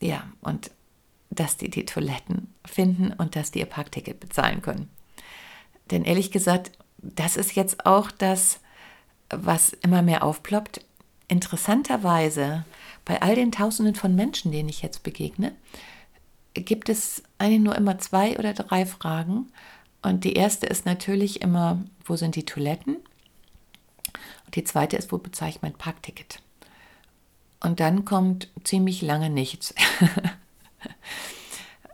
ja, 0.00 0.24
und 0.40 0.70
dass 1.30 1.56
die 1.56 1.70
die 1.70 1.84
Toiletten 1.84 2.52
finden 2.64 3.12
und 3.12 3.36
dass 3.36 3.50
die 3.50 3.60
ihr 3.60 3.66
Parkticket 3.66 4.20
bezahlen 4.20 4.62
können. 4.62 4.88
Denn 5.90 6.04
ehrlich 6.04 6.30
gesagt, 6.30 6.72
das 6.98 7.36
ist 7.36 7.54
jetzt 7.54 7.86
auch 7.86 8.10
das, 8.10 8.60
was 9.30 9.72
immer 9.72 10.02
mehr 10.02 10.22
aufploppt. 10.22 10.84
Interessanterweise, 11.28 12.64
bei 13.04 13.20
all 13.22 13.34
den 13.34 13.52
Tausenden 13.52 13.94
von 13.94 14.14
Menschen, 14.14 14.52
denen 14.52 14.68
ich 14.68 14.82
jetzt 14.82 15.02
begegne, 15.02 15.54
gibt 16.54 16.88
es 16.88 17.22
eigentlich 17.38 17.60
nur 17.60 17.76
immer 17.76 17.98
zwei 17.98 18.38
oder 18.38 18.54
drei 18.54 18.86
Fragen. 18.86 19.52
Und 20.02 20.24
die 20.24 20.32
erste 20.32 20.66
ist 20.66 20.86
natürlich 20.86 21.42
immer, 21.42 21.82
wo 22.04 22.16
sind 22.16 22.36
die 22.36 22.46
Toiletten? 22.46 22.96
Die 24.54 24.64
zweite 24.64 24.96
ist, 24.96 25.12
wo 25.12 25.18
bezahle 25.18 25.50
ich 25.50 25.62
mein 25.62 25.74
Parkticket? 25.74 26.40
Und 27.60 27.80
dann 27.80 28.04
kommt 28.04 28.48
ziemlich 28.64 29.02
lange 29.02 29.30
nichts. 29.30 29.74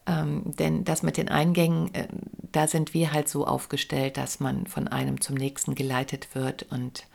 Ähm, 0.07 0.55
denn 0.59 0.85
das 0.85 1.03
mit 1.03 1.17
den 1.17 1.29
Eingängen, 1.31 1.93
äh, 1.95 2.09
da 2.53 2.67
sind 2.67 2.93
wir 2.93 3.13
halt 3.13 3.29
so 3.29 3.47
aufgestellt, 3.47 4.17
dass 4.17 4.39
man 4.39 4.67
von 4.67 4.87
einem 4.89 5.21
zum 5.21 5.35
nächsten 5.35 5.75
geleitet 5.75 6.35
wird 6.35 6.65
und 6.65 7.07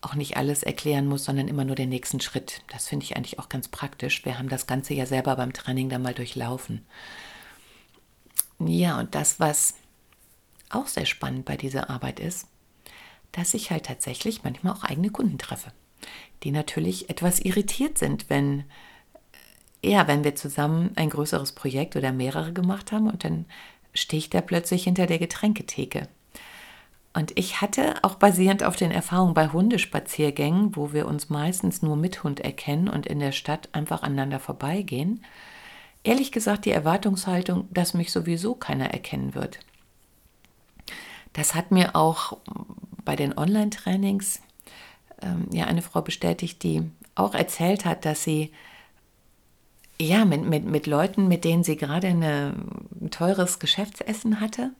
auch 0.00 0.14
nicht 0.14 0.38
alles 0.38 0.62
erklären 0.62 1.06
muss, 1.06 1.24
sondern 1.24 1.48
immer 1.48 1.64
nur 1.64 1.76
den 1.76 1.90
nächsten 1.90 2.20
Schritt. 2.20 2.62
Das 2.72 2.88
finde 2.88 3.04
ich 3.04 3.16
eigentlich 3.16 3.38
auch 3.38 3.50
ganz 3.50 3.68
praktisch. 3.68 4.24
Wir 4.24 4.38
haben 4.38 4.48
das 4.48 4.66
Ganze 4.66 4.94
ja 4.94 5.04
selber 5.04 5.36
beim 5.36 5.52
Training 5.52 5.90
dann 5.90 6.02
mal 6.02 6.14
durchlaufen. 6.14 6.86
Ja, 8.58 8.98
und 8.98 9.14
das, 9.14 9.38
was 9.38 9.74
auch 10.70 10.86
sehr 10.86 11.06
spannend 11.06 11.44
bei 11.44 11.58
dieser 11.58 11.90
Arbeit 11.90 12.20
ist, 12.20 12.46
dass 13.32 13.54
ich 13.54 13.70
halt 13.70 13.86
tatsächlich 13.86 14.44
manchmal 14.44 14.74
auch 14.74 14.84
eigene 14.84 15.10
Kunden 15.10 15.38
treffe, 15.38 15.72
die 16.42 16.50
natürlich 16.50 17.10
etwas 17.10 17.40
irritiert 17.40 17.98
sind, 17.98 18.28
wenn 18.28 18.64
ja, 19.82 20.06
wenn 20.06 20.24
wir 20.24 20.34
zusammen 20.34 20.92
ein 20.96 21.10
größeres 21.10 21.52
Projekt 21.52 21.96
oder 21.96 22.12
mehrere 22.12 22.52
gemacht 22.52 22.92
haben 22.92 23.08
und 23.08 23.24
dann 23.24 23.46
stehe 23.94 24.18
ich 24.18 24.30
da 24.30 24.40
plötzlich 24.40 24.84
hinter 24.84 25.06
der 25.06 25.18
Getränketheke. 25.18 26.08
Und 27.12 27.36
ich 27.36 27.60
hatte 27.60 27.96
auch 28.02 28.14
basierend 28.14 28.62
auf 28.62 28.76
den 28.76 28.92
Erfahrungen 28.92 29.34
bei 29.34 29.48
Hundespaziergängen, 29.48 30.76
wo 30.76 30.92
wir 30.92 31.08
uns 31.08 31.28
meistens 31.28 31.82
nur 31.82 31.96
mit 31.96 32.22
Hund 32.22 32.40
erkennen 32.40 32.88
und 32.88 33.06
in 33.06 33.18
der 33.18 33.32
Stadt 33.32 33.68
einfach 33.72 34.02
aneinander 34.02 34.38
vorbeigehen, 34.38 35.24
ehrlich 36.04 36.30
gesagt 36.30 36.66
die 36.66 36.70
Erwartungshaltung, 36.70 37.66
dass 37.72 37.94
mich 37.94 38.12
sowieso 38.12 38.54
keiner 38.54 38.90
erkennen 38.90 39.34
wird. 39.34 39.58
Das 41.32 41.54
hat 41.54 41.72
mir 41.72 41.96
auch 41.96 42.38
bei 43.04 43.16
den 43.16 43.36
Online-Trainings 43.36 44.40
ähm, 45.22 45.46
ja 45.52 45.66
eine 45.66 45.82
Frau 45.82 46.02
bestätigt, 46.02 46.62
die 46.62 46.82
auch 47.14 47.34
erzählt 47.34 47.84
hat, 47.84 48.04
dass 48.04 48.24
sie 48.24 48.52
ja 50.00 50.24
mit, 50.24 50.44
mit, 50.44 50.64
mit 50.64 50.86
Leuten, 50.86 51.28
mit 51.28 51.44
denen 51.44 51.62
sie 51.62 51.76
gerade 51.76 52.08
ein 52.08 53.10
teures 53.10 53.58
Geschäftsessen 53.58 54.40
hatte, 54.40 54.70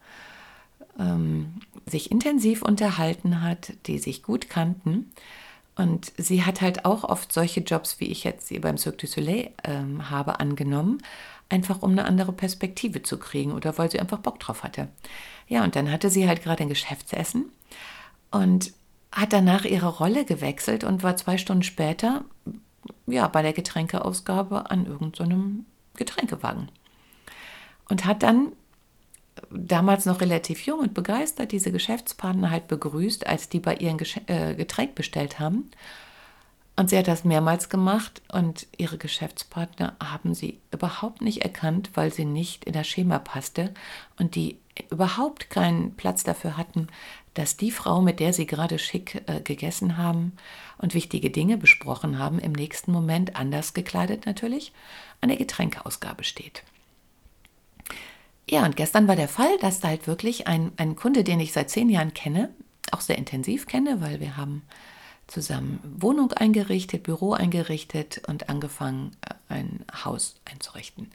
ähm, 0.98 1.60
sich 1.86 2.10
intensiv 2.10 2.62
unterhalten 2.62 3.42
hat, 3.42 3.72
die 3.86 3.98
sich 3.98 4.22
gut 4.22 4.48
kannten. 4.48 5.10
Und 5.76 6.12
sie 6.16 6.44
hat 6.44 6.60
halt 6.60 6.84
auch 6.84 7.04
oft 7.04 7.32
solche 7.32 7.60
Jobs, 7.60 8.00
wie 8.00 8.06
ich 8.06 8.24
jetzt 8.24 8.48
sie 8.48 8.58
beim 8.58 8.76
Cirque 8.76 8.98
du 8.98 9.06
Soleil 9.06 9.50
ähm, 9.64 10.10
habe, 10.10 10.40
angenommen, 10.40 10.98
einfach 11.48 11.82
um 11.82 11.92
eine 11.92 12.04
andere 12.04 12.32
Perspektive 12.32 13.02
zu 13.02 13.18
kriegen 13.18 13.52
oder 13.52 13.76
weil 13.78 13.90
sie 13.90 14.00
einfach 14.00 14.18
Bock 14.18 14.40
drauf 14.40 14.62
hatte. 14.62 14.88
Ja, 15.48 15.64
und 15.64 15.76
dann 15.76 15.90
hatte 15.90 16.10
sie 16.10 16.28
halt 16.28 16.42
gerade 16.42 16.62
ein 16.62 16.68
Geschäftsessen 16.68 17.50
und 18.30 18.72
hat 19.12 19.32
danach 19.32 19.64
ihre 19.64 19.88
Rolle 19.88 20.24
gewechselt 20.24 20.84
und 20.84 21.02
war 21.02 21.16
zwei 21.16 21.36
Stunden 21.36 21.62
später 21.62 22.24
ja, 23.06 23.26
bei 23.28 23.42
der 23.42 23.52
Getränkeausgabe 23.52 24.70
an 24.70 24.86
irgendeinem 24.86 25.66
Getränkewagen. 25.94 26.70
Und 27.88 28.04
hat 28.04 28.22
dann 28.22 28.52
damals 29.50 30.06
noch 30.06 30.20
relativ 30.20 30.64
jung 30.66 30.80
und 30.80 30.94
begeistert 30.94 31.52
diese 31.52 31.72
Geschäftspartner 31.72 32.50
halt 32.50 32.68
begrüßt, 32.68 33.26
als 33.26 33.48
die 33.48 33.60
bei 33.60 33.74
ihren 33.74 33.98
äh, 34.26 34.54
Getränk 34.54 34.94
bestellt 34.94 35.40
haben. 35.40 35.70
Und 36.76 36.88
sie 36.88 36.96
hat 36.96 37.08
das 37.08 37.24
mehrmals 37.24 37.68
gemacht 37.68 38.22
und 38.32 38.66
ihre 38.78 38.96
Geschäftspartner 38.96 39.96
haben 40.02 40.34
sie 40.34 40.60
überhaupt 40.72 41.20
nicht 41.20 41.42
erkannt, 41.42 41.90
weil 41.94 42.12
sie 42.12 42.24
nicht 42.24 42.64
in 42.64 42.72
das 42.72 42.86
Schema 42.86 43.18
passte 43.18 43.74
und 44.18 44.34
die 44.34 44.58
überhaupt 44.90 45.50
keinen 45.50 45.94
Platz 45.96 46.24
dafür 46.24 46.56
hatten, 46.56 46.86
dass 47.34 47.56
die 47.56 47.70
Frau, 47.70 48.00
mit 48.00 48.20
der 48.20 48.32
sie 48.32 48.46
gerade 48.46 48.78
schick 48.78 49.22
äh, 49.26 49.40
gegessen 49.40 49.96
haben 49.96 50.32
und 50.78 50.94
wichtige 50.94 51.30
Dinge 51.30 51.56
besprochen 51.56 52.18
haben, 52.18 52.38
im 52.38 52.52
nächsten 52.52 52.92
Moment 52.92 53.36
anders 53.36 53.74
gekleidet 53.74 54.26
natürlich 54.26 54.72
an 55.20 55.28
der 55.28 55.38
Getränkeausgabe 55.38 56.24
steht. 56.24 56.62
Ja, 58.48 58.64
und 58.64 58.76
gestern 58.76 59.06
war 59.06 59.16
der 59.16 59.28
Fall, 59.28 59.58
dass 59.60 59.80
da 59.80 59.88
halt 59.88 60.06
wirklich 60.06 60.48
ein, 60.48 60.72
ein 60.76 60.96
Kunde, 60.96 61.22
den 61.22 61.38
ich 61.38 61.52
seit 61.52 61.70
zehn 61.70 61.88
Jahren 61.88 62.14
kenne, 62.14 62.50
auch 62.90 63.00
sehr 63.00 63.16
intensiv 63.16 63.66
kenne, 63.66 64.00
weil 64.00 64.18
wir 64.18 64.36
haben 64.36 64.62
zusammen 65.28 65.78
Wohnung 65.98 66.32
eingerichtet, 66.32 67.04
Büro 67.04 67.32
eingerichtet 67.32 68.22
und 68.26 68.48
angefangen, 68.48 69.12
äh, 69.22 69.34
ein 69.54 69.84
Haus 70.04 70.34
einzurichten. 70.50 71.10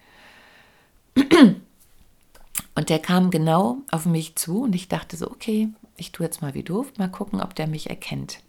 Und 2.75 2.89
der 2.89 2.99
kam 2.99 3.32
genau 3.32 3.80
auf 3.91 4.06
mich 4.06 4.36
zu 4.36 4.63
und 4.63 4.75
ich 4.75 4.88
dachte 4.88 5.17
so, 5.17 5.30
okay, 5.30 5.69
ich 5.97 6.12
tue 6.12 6.25
jetzt 6.25 6.41
mal 6.41 6.53
wie 6.53 6.63
doof, 6.63 6.93
mal 6.97 7.10
gucken, 7.10 7.41
ob 7.41 7.55
der 7.55 7.67
mich 7.67 7.89
erkennt. 7.89 8.39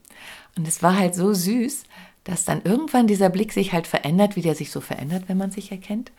Und 0.56 0.66
es 0.66 0.82
war 0.82 0.96
halt 0.96 1.14
so 1.14 1.32
süß, 1.32 1.84
dass 2.24 2.44
dann 2.44 2.62
irgendwann 2.62 3.06
dieser 3.06 3.28
Blick 3.28 3.52
sich 3.52 3.72
halt 3.72 3.86
verändert, 3.86 4.36
wie 4.36 4.42
der 4.42 4.54
sich 4.54 4.70
so 4.70 4.80
verändert, 4.80 5.24
wenn 5.28 5.38
man 5.38 5.50
sich 5.50 5.70
erkennt. 5.70 6.10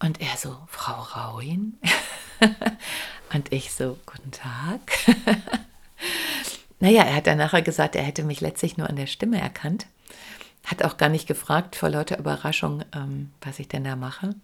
Und 0.00 0.20
er 0.20 0.36
so, 0.36 0.56
Frau 0.66 1.02
Rauin? 1.02 1.78
und 3.32 3.52
ich 3.52 3.72
so, 3.72 3.96
guten 4.06 4.30
Tag. 4.30 4.80
naja, 6.80 7.04
er 7.04 7.16
hat 7.16 7.26
dann 7.26 7.38
nachher 7.38 7.62
gesagt, 7.62 7.94
er 7.94 8.02
hätte 8.02 8.24
mich 8.24 8.40
letztlich 8.40 8.76
nur 8.76 8.90
an 8.90 8.96
der 8.96 9.06
Stimme 9.06 9.40
erkannt. 9.40 9.86
Hat 10.64 10.82
auch 10.82 10.96
gar 10.96 11.08
nicht 11.08 11.28
gefragt, 11.28 11.76
vor 11.76 11.90
lauter 11.90 12.18
Überraschung, 12.18 12.82
ähm, 12.92 13.30
was 13.40 13.60
ich 13.60 13.68
denn 13.68 13.84
da 13.84 13.94
mache. 13.94 14.34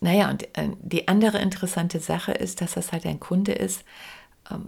Naja, 0.00 0.28
und 0.28 0.42
äh, 0.58 0.68
die 0.82 1.08
andere 1.08 1.38
interessante 1.38 1.98
Sache 2.00 2.32
ist, 2.32 2.60
dass 2.60 2.74
das 2.74 2.92
halt 2.92 3.06
ein 3.06 3.18
Kunde 3.18 3.52
ist, 3.52 3.84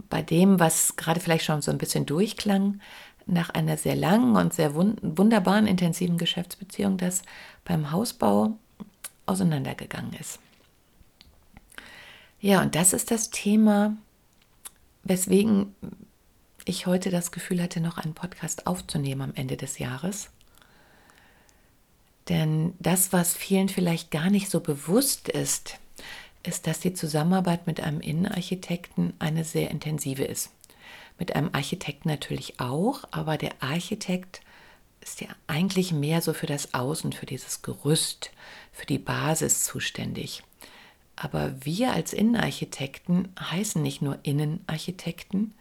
bei 0.09 0.21
dem, 0.21 0.59
was 0.59 0.95
gerade 0.95 1.19
vielleicht 1.19 1.45
schon 1.45 1.61
so 1.61 1.71
ein 1.71 1.77
bisschen 1.77 2.05
durchklang, 2.05 2.79
nach 3.25 3.49
einer 3.49 3.77
sehr 3.77 3.95
langen 3.95 4.35
und 4.35 4.53
sehr 4.53 4.73
wund 4.73 4.99
wunderbaren, 5.01 5.67
intensiven 5.67 6.17
Geschäftsbeziehung, 6.17 6.97
das 6.97 7.23
beim 7.65 7.91
Hausbau 7.91 8.57
auseinandergegangen 9.25 10.13
ist. 10.13 10.39
Ja, 12.39 12.61
und 12.61 12.75
das 12.75 12.93
ist 12.93 13.11
das 13.11 13.29
Thema, 13.29 13.97
weswegen 15.03 15.75
ich 16.65 16.85
heute 16.85 17.09
das 17.09 17.31
Gefühl 17.31 17.61
hatte, 17.61 17.81
noch 17.81 17.97
einen 17.97 18.13
Podcast 18.13 18.67
aufzunehmen 18.67 19.21
am 19.21 19.33
Ende 19.35 19.57
des 19.57 19.79
Jahres. 19.79 20.29
Denn 22.29 22.73
das, 22.79 23.13
was 23.13 23.33
vielen 23.33 23.69
vielleicht 23.69 24.11
gar 24.11 24.29
nicht 24.29 24.49
so 24.49 24.59
bewusst 24.59 25.29
ist, 25.29 25.79
ist, 26.47 26.67
dass 26.67 26.79
die 26.79 26.93
Zusammenarbeit 26.93 27.67
mit 27.67 27.81
einem 27.81 28.01
Innenarchitekten 28.01 29.13
eine 29.19 29.43
sehr 29.43 29.71
intensive 29.71 30.23
ist. 30.23 30.51
Mit 31.19 31.35
einem 31.35 31.49
Architekten 31.53 32.09
natürlich 32.09 32.59
auch, 32.59 33.03
aber 33.11 33.37
der 33.37 33.51
Architekt 33.61 34.41
ist 35.01 35.21
ja 35.21 35.27
eigentlich 35.47 35.91
mehr 35.91 36.21
so 36.21 36.33
für 36.33 36.47
das 36.47 36.73
Außen, 36.73 37.13
für 37.13 37.25
dieses 37.25 37.61
Gerüst, 37.61 38.31
für 38.71 38.85
die 38.85 38.99
Basis 38.99 39.63
zuständig. 39.63 40.43
Aber 41.15 41.53
wir 41.65 41.93
als 41.93 42.13
Innenarchitekten 42.13 43.29
heißen 43.39 43.81
nicht 43.81 44.01
nur 44.01 44.19
Innenarchitekten, 44.23 45.53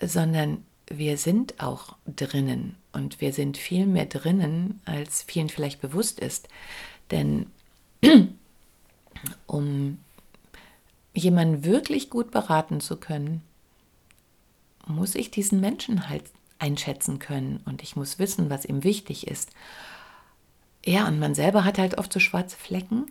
sondern 0.00 0.64
wir 0.90 1.18
sind 1.18 1.60
auch 1.60 1.96
drinnen 2.06 2.76
und 2.92 3.20
wir 3.20 3.32
sind 3.32 3.58
viel 3.58 3.86
mehr 3.86 4.06
drinnen, 4.06 4.80
als 4.86 5.22
vielen 5.22 5.50
vielleicht 5.50 5.82
bewusst 5.82 6.18
ist. 6.20 6.48
Denn 7.10 7.46
um 9.46 9.98
jemanden 11.18 11.64
wirklich 11.64 12.10
gut 12.10 12.30
beraten 12.30 12.80
zu 12.80 12.96
können, 12.96 13.42
muss 14.86 15.14
ich 15.14 15.30
diesen 15.30 15.60
Menschen 15.60 16.08
halt 16.08 16.24
einschätzen 16.58 17.18
können 17.18 17.60
und 17.66 17.82
ich 17.82 17.96
muss 17.96 18.18
wissen, 18.18 18.50
was 18.50 18.64
ihm 18.64 18.84
wichtig 18.84 19.26
ist. 19.26 19.50
Ja, 20.84 21.06
und 21.06 21.18
man 21.18 21.34
selber 21.34 21.64
hat 21.64 21.78
halt 21.78 21.98
oft 21.98 22.12
so 22.12 22.20
schwarze 22.20 22.56
Flecken 22.56 23.06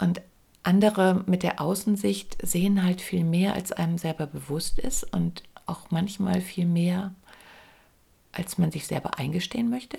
und 0.00 0.22
andere 0.62 1.22
mit 1.26 1.42
der 1.42 1.60
Außensicht 1.60 2.38
sehen 2.42 2.82
halt 2.82 3.00
viel 3.00 3.24
mehr, 3.24 3.54
als 3.54 3.72
einem 3.72 3.98
selber 3.98 4.26
bewusst 4.26 4.78
ist 4.78 5.04
und 5.12 5.42
auch 5.66 5.90
manchmal 5.90 6.40
viel 6.40 6.66
mehr, 6.66 7.14
als 8.32 8.58
man 8.58 8.70
sich 8.72 8.86
selber 8.86 9.18
eingestehen 9.18 9.70
möchte. 9.70 9.98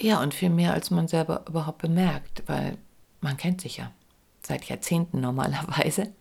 Ja, 0.00 0.22
und 0.22 0.34
viel 0.34 0.50
mehr, 0.50 0.72
als 0.74 0.90
man 0.90 1.08
selber 1.08 1.44
überhaupt 1.48 1.78
bemerkt, 1.78 2.42
weil 2.46 2.76
man 3.20 3.36
kennt 3.36 3.60
sich 3.60 3.78
ja 3.78 3.90
seit 4.46 4.64
Jahrzehnten 4.64 5.20
normalerweise. 5.20 6.12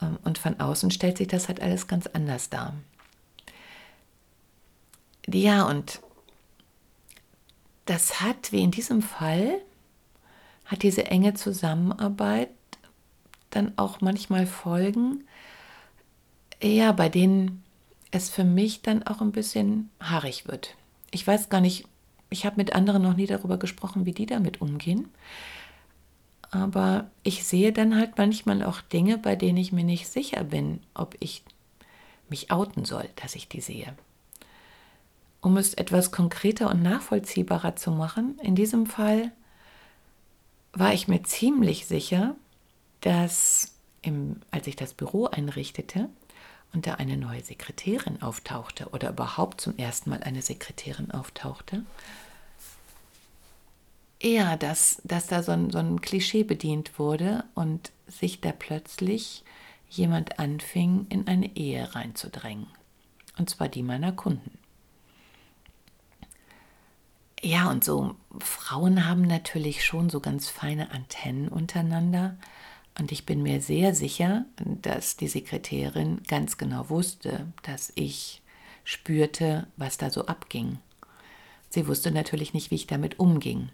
Ähm, 0.00 0.18
und 0.24 0.38
von 0.38 0.58
außen 0.60 0.90
stellt 0.90 1.18
sich 1.18 1.28
das 1.28 1.48
halt 1.48 1.60
alles 1.60 1.86
ganz 1.86 2.06
anders 2.06 2.50
dar. 2.50 2.74
Ja, 5.26 5.64
und 5.64 6.00
das 7.86 8.20
hat, 8.20 8.52
wie 8.52 8.62
in 8.62 8.70
diesem 8.70 9.02
Fall, 9.02 9.60
hat 10.64 10.82
diese 10.82 11.06
enge 11.06 11.34
Zusammenarbeit 11.34 12.50
dann 13.50 13.72
auch 13.76 14.00
manchmal 14.00 14.46
Folgen, 14.46 15.24
ja, 16.62 16.92
bei 16.92 17.08
denen 17.08 17.64
es 18.10 18.28
für 18.28 18.44
mich 18.44 18.82
dann 18.82 19.02
auch 19.02 19.20
ein 19.20 19.32
bisschen 19.32 19.90
haarig 20.00 20.46
wird. 20.46 20.76
Ich 21.10 21.26
weiß 21.26 21.48
gar 21.48 21.60
nicht, 21.60 21.86
ich 22.28 22.46
habe 22.46 22.56
mit 22.56 22.74
anderen 22.74 23.02
noch 23.02 23.16
nie 23.16 23.26
darüber 23.26 23.58
gesprochen, 23.58 24.06
wie 24.06 24.12
die 24.12 24.26
damit 24.26 24.60
umgehen. 24.60 25.08
Aber 26.50 27.10
ich 27.22 27.44
sehe 27.44 27.72
dann 27.72 27.96
halt 27.96 28.18
manchmal 28.18 28.64
auch 28.64 28.80
Dinge, 28.80 29.18
bei 29.18 29.36
denen 29.36 29.58
ich 29.58 29.72
mir 29.72 29.84
nicht 29.84 30.08
sicher 30.08 30.42
bin, 30.42 30.80
ob 30.94 31.16
ich 31.20 31.44
mich 32.28 32.50
outen 32.50 32.84
soll, 32.84 33.08
dass 33.16 33.34
ich 33.34 33.48
die 33.48 33.60
sehe. 33.60 33.94
Um 35.40 35.56
es 35.56 35.74
etwas 35.74 36.10
konkreter 36.10 36.70
und 36.70 36.82
nachvollziehbarer 36.82 37.76
zu 37.76 37.92
machen, 37.92 38.38
in 38.42 38.54
diesem 38.54 38.86
Fall 38.86 39.32
war 40.72 40.92
ich 40.92 41.08
mir 41.08 41.22
ziemlich 41.22 41.86
sicher, 41.86 42.34
dass 43.00 43.74
im, 44.02 44.40
als 44.50 44.66
ich 44.66 44.76
das 44.76 44.94
Büro 44.94 45.26
einrichtete 45.26 46.08
und 46.72 46.86
da 46.86 46.94
eine 46.94 47.16
neue 47.16 47.42
Sekretärin 47.42 48.22
auftauchte 48.22 48.88
oder 48.90 49.10
überhaupt 49.10 49.60
zum 49.60 49.76
ersten 49.76 50.10
Mal 50.10 50.22
eine 50.22 50.42
Sekretärin 50.42 51.10
auftauchte, 51.10 51.84
eher, 54.20 54.56
dass, 54.56 55.00
dass 55.04 55.26
da 55.26 55.42
so 55.42 55.52
ein, 55.52 55.70
so 55.70 55.78
ein 55.78 56.00
Klischee 56.00 56.44
bedient 56.44 56.98
wurde 56.98 57.44
und 57.54 57.90
sich 58.06 58.40
da 58.40 58.52
plötzlich 58.52 59.44
jemand 59.88 60.38
anfing, 60.38 61.06
in 61.08 61.26
eine 61.26 61.56
Ehe 61.56 61.94
reinzudrängen. 61.94 62.68
Und 63.38 63.50
zwar 63.50 63.68
die 63.68 63.82
meiner 63.82 64.12
Kunden. 64.12 64.58
Ja, 67.42 67.70
und 67.70 67.82
so 67.82 68.14
Frauen 68.38 69.06
haben 69.06 69.22
natürlich 69.22 69.84
schon 69.84 70.10
so 70.10 70.20
ganz 70.20 70.48
feine 70.48 70.90
Antennen 70.90 71.48
untereinander. 71.48 72.36
Und 72.98 73.12
ich 73.12 73.24
bin 73.24 73.42
mir 73.42 73.62
sehr 73.62 73.94
sicher, 73.94 74.44
dass 74.56 75.16
die 75.16 75.28
Sekretärin 75.28 76.22
ganz 76.28 76.58
genau 76.58 76.90
wusste, 76.90 77.46
dass 77.62 77.92
ich 77.94 78.42
spürte, 78.84 79.66
was 79.76 79.96
da 79.96 80.10
so 80.10 80.26
abging. 80.26 80.78
Sie 81.70 81.86
wusste 81.86 82.10
natürlich 82.10 82.52
nicht, 82.52 82.70
wie 82.70 82.74
ich 82.74 82.86
damit 82.86 83.18
umging. 83.18 83.70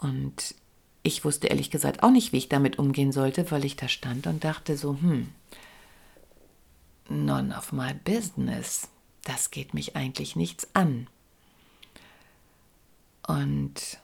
Und 0.00 0.54
ich 1.02 1.24
wusste 1.24 1.48
ehrlich 1.48 1.70
gesagt 1.70 2.02
auch 2.02 2.10
nicht, 2.10 2.32
wie 2.32 2.38
ich 2.38 2.48
damit 2.48 2.78
umgehen 2.78 3.12
sollte, 3.12 3.50
weil 3.50 3.64
ich 3.64 3.76
da 3.76 3.88
stand 3.88 4.26
und 4.26 4.44
dachte 4.44 4.76
so, 4.76 4.92
hm, 5.00 5.28
none 7.08 7.54
of 7.56 7.72
my 7.72 7.92
business. 7.92 8.88
Das 9.24 9.50
geht 9.50 9.74
mich 9.74 9.96
eigentlich 9.96 10.36
nichts 10.36 10.68
an. 10.74 11.06
Und 13.26 14.00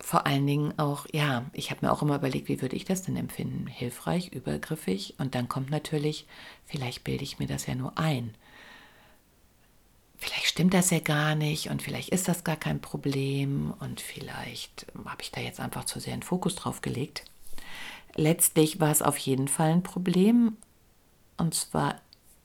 vor 0.00 0.26
allen 0.26 0.46
Dingen 0.46 0.78
auch, 0.78 1.06
ja, 1.12 1.46
ich 1.52 1.70
habe 1.70 1.84
mir 1.84 1.92
auch 1.92 2.02
immer 2.02 2.16
überlegt, 2.16 2.48
wie 2.48 2.62
würde 2.62 2.76
ich 2.76 2.84
das 2.84 3.02
denn 3.02 3.16
empfinden? 3.16 3.66
Hilfreich, 3.66 4.32
übergriffig? 4.32 5.14
Und 5.18 5.34
dann 5.34 5.48
kommt 5.48 5.70
natürlich, 5.70 6.26
vielleicht 6.66 7.04
bilde 7.04 7.24
ich 7.24 7.38
mir 7.38 7.46
das 7.46 7.66
ja 7.66 7.74
nur 7.74 7.98
ein. 7.98 8.34
Vielleicht 10.24 10.46
stimmt 10.46 10.72
das 10.72 10.88
ja 10.88 11.00
gar 11.00 11.34
nicht 11.34 11.68
und 11.68 11.82
vielleicht 11.82 12.08
ist 12.08 12.28
das 12.28 12.44
gar 12.44 12.56
kein 12.56 12.80
Problem 12.80 13.74
und 13.80 14.00
vielleicht 14.00 14.86
habe 15.04 15.20
ich 15.20 15.30
da 15.30 15.42
jetzt 15.42 15.60
einfach 15.60 15.84
zu 15.84 16.00
sehr 16.00 16.14
einen 16.14 16.22
Fokus 16.22 16.54
drauf 16.54 16.80
gelegt. 16.80 17.24
Letztlich 18.14 18.80
war 18.80 18.90
es 18.90 19.02
auf 19.02 19.18
jeden 19.18 19.48
Fall 19.48 19.72
ein 19.72 19.82
Problem 19.82 20.56
und 21.36 21.52
zwar 21.52 22.00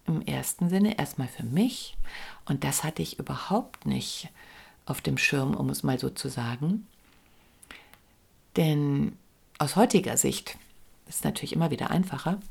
im 0.08 0.22
ersten 0.22 0.68
Sinne 0.68 1.00
erstmal 1.00 1.30
für 1.30 1.44
mich 1.44 1.96
und 2.44 2.66
das 2.66 2.84
hatte 2.84 3.02
ich 3.02 3.18
überhaupt 3.18 3.86
nicht 3.86 4.28
auf 4.86 5.00
dem 5.00 5.18
Schirm, 5.18 5.54
um 5.54 5.70
es 5.70 5.82
mal 5.82 5.98
so 5.98 6.10
zu 6.10 6.28
sagen. 6.28 6.86
Denn 8.58 9.18
aus 9.58 9.78
heutiger 9.78 10.18
Sicht 10.18 10.58
ist 11.08 11.20
es 11.20 11.24
natürlich 11.24 11.54
immer 11.54 11.72
wieder 11.72 11.92
einfacher, 11.92 12.42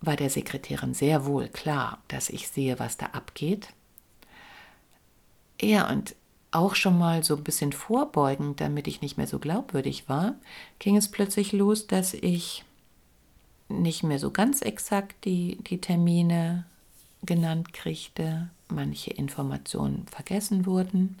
war 0.00 0.14
der 0.14 0.30
Sekretärin 0.30 0.94
sehr 0.94 1.26
wohl 1.26 1.48
klar, 1.48 1.98
dass 2.06 2.30
ich 2.30 2.46
sehe, 2.46 2.78
was 2.78 2.96
da 2.96 3.06
abgeht. 3.06 3.70
Ja, 5.60 5.88
und 5.90 6.14
auch 6.50 6.74
schon 6.74 6.98
mal 6.98 7.24
so 7.24 7.36
ein 7.36 7.44
bisschen 7.44 7.72
vorbeugend, 7.72 8.60
damit 8.60 8.86
ich 8.86 9.00
nicht 9.00 9.16
mehr 9.16 9.26
so 9.26 9.38
glaubwürdig 9.38 10.08
war, 10.08 10.36
ging 10.78 10.96
es 10.96 11.10
plötzlich 11.10 11.52
los, 11.52 11.86
dass 11.86 12.14
ich 12.14 12.64
nicht 13.68 14.02
mehr 14.02 14.18
so 14.18 14.30
ganz 14.30 14.62
exakt 14.62 15.24
die, 15.24 15.58
die 15.64 15.80
Termine 15.80 16.64
genannt 17.22 17.72
kriegte, 17.72 18.50
manche 18.68 19.10
Informationen 19.10 20.06
vergessen 20.06 20.66
wurden. 20.66 21.18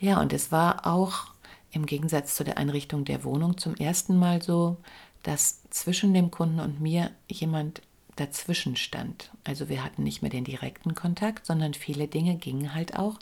Ja, 0.00 0.20
und 0.20 0.32
es 0.32 0.50
war 0.50 0.86
auch 0.86 1.28
im 1.70 1.86
Gegensatz 1.86 2.34
zu 2.34 2.42
der 2.42 2.58
Einrichtung 2.58 3.04
der 3.04 3.22
Wohnung 3.24 3.58
zum 3.58 3.76
ersten 3.76 4.18
Mal 4.18 4.42
so, 4.42 4.78
dass 5.22 5.62
zwischen 5.70 6.14
dem 6.14 6.30
Kunden 6.30 6.60
und 6.60 6.80
mir 6.80 7.10
jemand 7.28 7.82
dazwischen 8.16 8.76
stand. 8.76 9.30
Also 9.44 9.68
wir 9.68 9.84
hatten 9.84 10.02
nicht 10.02 10.22
mehr 10.22 10.30
den 10.30 10.44
direkten 10.44 10.94
Kontakt, 10.94 11.46
sondern 11.46 11.74
viele 11.74 12.08
Dinge 12.08 12.36
gingen 12.36 12.74
halt 12.74 12.96
auch 12.96 13.18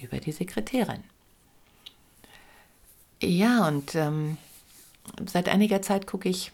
über 0.00 0.18
die 0.18 0.32
Sekretärin. 0.32 1.02
Ja, 3.20 3.66
und 3.66 3.94
ähm, 3.96 4.36
seit 5.26 5.48
einiger 5.48 5.82
Zeit 5.82 6.06
gucke 6.06 6.28
ich, 6.28 6.52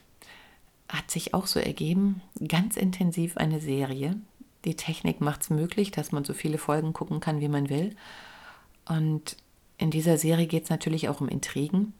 hat 0.88 1.10
sich 1.10 1.34
auch 1.34 1.46
so 1.46 1.60
ergeben, 1.60 2.22
ganz 2.46 2.76
intensiv 2.76 3.36
eine 3.36 3.60
Serie. 3.60 4.16
Die 4.64 4.76
Technik 4.76 5.20
macht 5.20 5.42
es 5.42 5.50
möglich, 5.50 5.90
dass 5.90 6.12
man 6.12 6.24
so 6.24 6.32
viele 6.32 6.58
Folgen 6.58 6.94
gucken 6.94 7.20
kann, 7.20 7.40
wie 7.40 7.48
man 7.48 7.68
will. 7.68 7.94
Und 8.86 9.36
in 9.76 9.90
dieser 9.90 10.16
Serie 10.16 10.46
geht 10.46 10.64
es 10.64 10.70
natürlich 10.70 11.08
auch 11.08 11.20
um 11.20 11.28
Intrigen. 11.28 11.92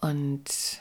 Und 0.00 0.80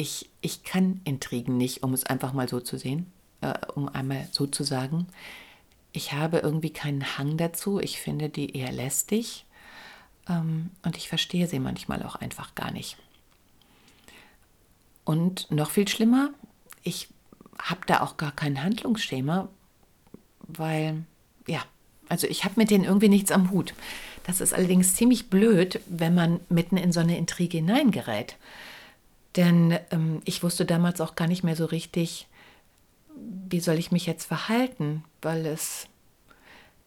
ich, 0.00 0.30
ich 0.40 0.64
kann 0.64 1.02
Intrigen 1.04 1.58
nicht, 1.58 1.82
um 1.82 1.92
es 1.92 2.04
einfach 2.04 2.32
mal 2.32 2.48
so 2.48 2.58
zu 2.58 2.78
sehen, 2.78 3.12
äh, 3.42 3.54
um 3.74 3.86
einmal 3.86 4.26
so 4.32 4.46
zu 4.46 4.64
sagen. 4.64 5.06
Ich 5.92 6.14
habe 6.14 6.38
irgendwie 6.38 6.70
keinen 6.70 7.18
Hang 7.18 7.36
dazu. 7.36 7.80
Ich 7.80 8.00
finde 8.00 8.30
die 8.30 8.56
eher 8.56 8.72
lästig. 8.72 9.44
Ähm, 10.26 10.70
und 10.82 10.96
ich 10.96 11.10
verstehe 11.10 11.46
sie 11.46 11.58
manchmal 11.58 12.02
auch 12.02 12.16
einfach 12.16 12.54
gar 12.54 12.70
nicht. 12.70 12.96
Und 15.04 15.50
noch 15.50 15.70
viel 15.70 15.86
schlimmer, 15.86 16.30
ich 16.82 17.08
habe 17.58 17.80
da 17.86 18.00
auch 18.00 18.16
gar 18.16 18.32
kein 18.32 18.62
Handlungsschema, 18.62 19.48
weil, 20.40 21.04
ja, 21.46 21.62
also 22.08 22.26
ich 22.26 22.44
habe 22.44 22.54
mit 22.56 22.70
denen 22.70 22.84
irgendwie 22.84 23.08
nichts 23.08 23.32
am 23.32 23.50
Hut. 23.50 23.74
Das 24.24 24.40
ist 24.40 24.54
allerdings 24.54 24.94
ziemlich 24.94 25.28
blöd, 25.28 25.80
wenn 25.88 26.14
man 26.14 26.40
mitten 26.48 26.78
in 26.78 26.92
so 26.92 27.00
eine 27.00 27.18
Intrige 27.18 27.58
hineingerät. 27.58 28.36
Denn 29.36 29.78
ähm, 29.90 30.20
ich 30.24 30.42
wusste 30.42 30.64
damals 30.64 31.00
auch 31.00 31.14
gar 31.14 31.28
nicht 31.28 31.44
mehr 31.44 31.56
so 31.56 31.64
richtig, 31.66 32.26
wie 33.48 33.60
soll 33.60 33.78
ich 33.78 33.92
mich 33.92 34.06
jetzt 34.06 34.26
verhalten, 34.26 35.04
weil 35.22 35.46
es 35.46 35.86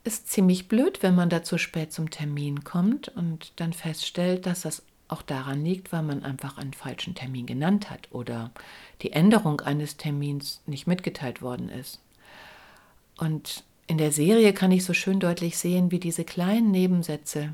ist 0.03 0.29
ziemlich 0.29 0.67
blöd, 0.67 1.01
wenn 1.01 1.15
man 1.15 1.29
da 1.29 1.43
zu 1.43 1.57
spät 1.57 1.93
zum 1.93 2.09
Termin 2.09 2.63
kommt 2.63 3.07
und 3.09 3.53
dann 3.55 3.71
feststellt, 3.71 4.45
dass 4.45 4.61
das 4.61 4.83
auch 5.07 5.21
daran 5.21 5.63
liegt, 5.63 5.91
weil 5.91 6.03
man 6.03 6.23
einfach 6.23 6.57
einen 6.57 6.73
falschen 6.73 7.15
Termin 7.15 7.45
genannt 7.45 7.89
hat 7.89 8.09
oder 8.11 8.51
die 9.01 9.11
Änderung 9.13 9.61
eines 9.61 9.95
Termins 9.95 10.61
nicht 10.65 10.87
mitgeteilt 10.87 11.41
worden 11.41 11.69
ist. 11.69 12.01
Und 13.17 13.63
in 13.87 13.97
der 13.97 14.11
Serie 14.11 14.53
kann 14.53 14.71
ich 14.71 14.83
so 14.83 14.93
schön 14.93 15.19
deutlich 15.19 15.57
sehen, 15.57 15.91
wie 15.91 15.99
diese 15.99 16.23
kleinen 16.23 16.71
Nebensätze, 16.71 17.53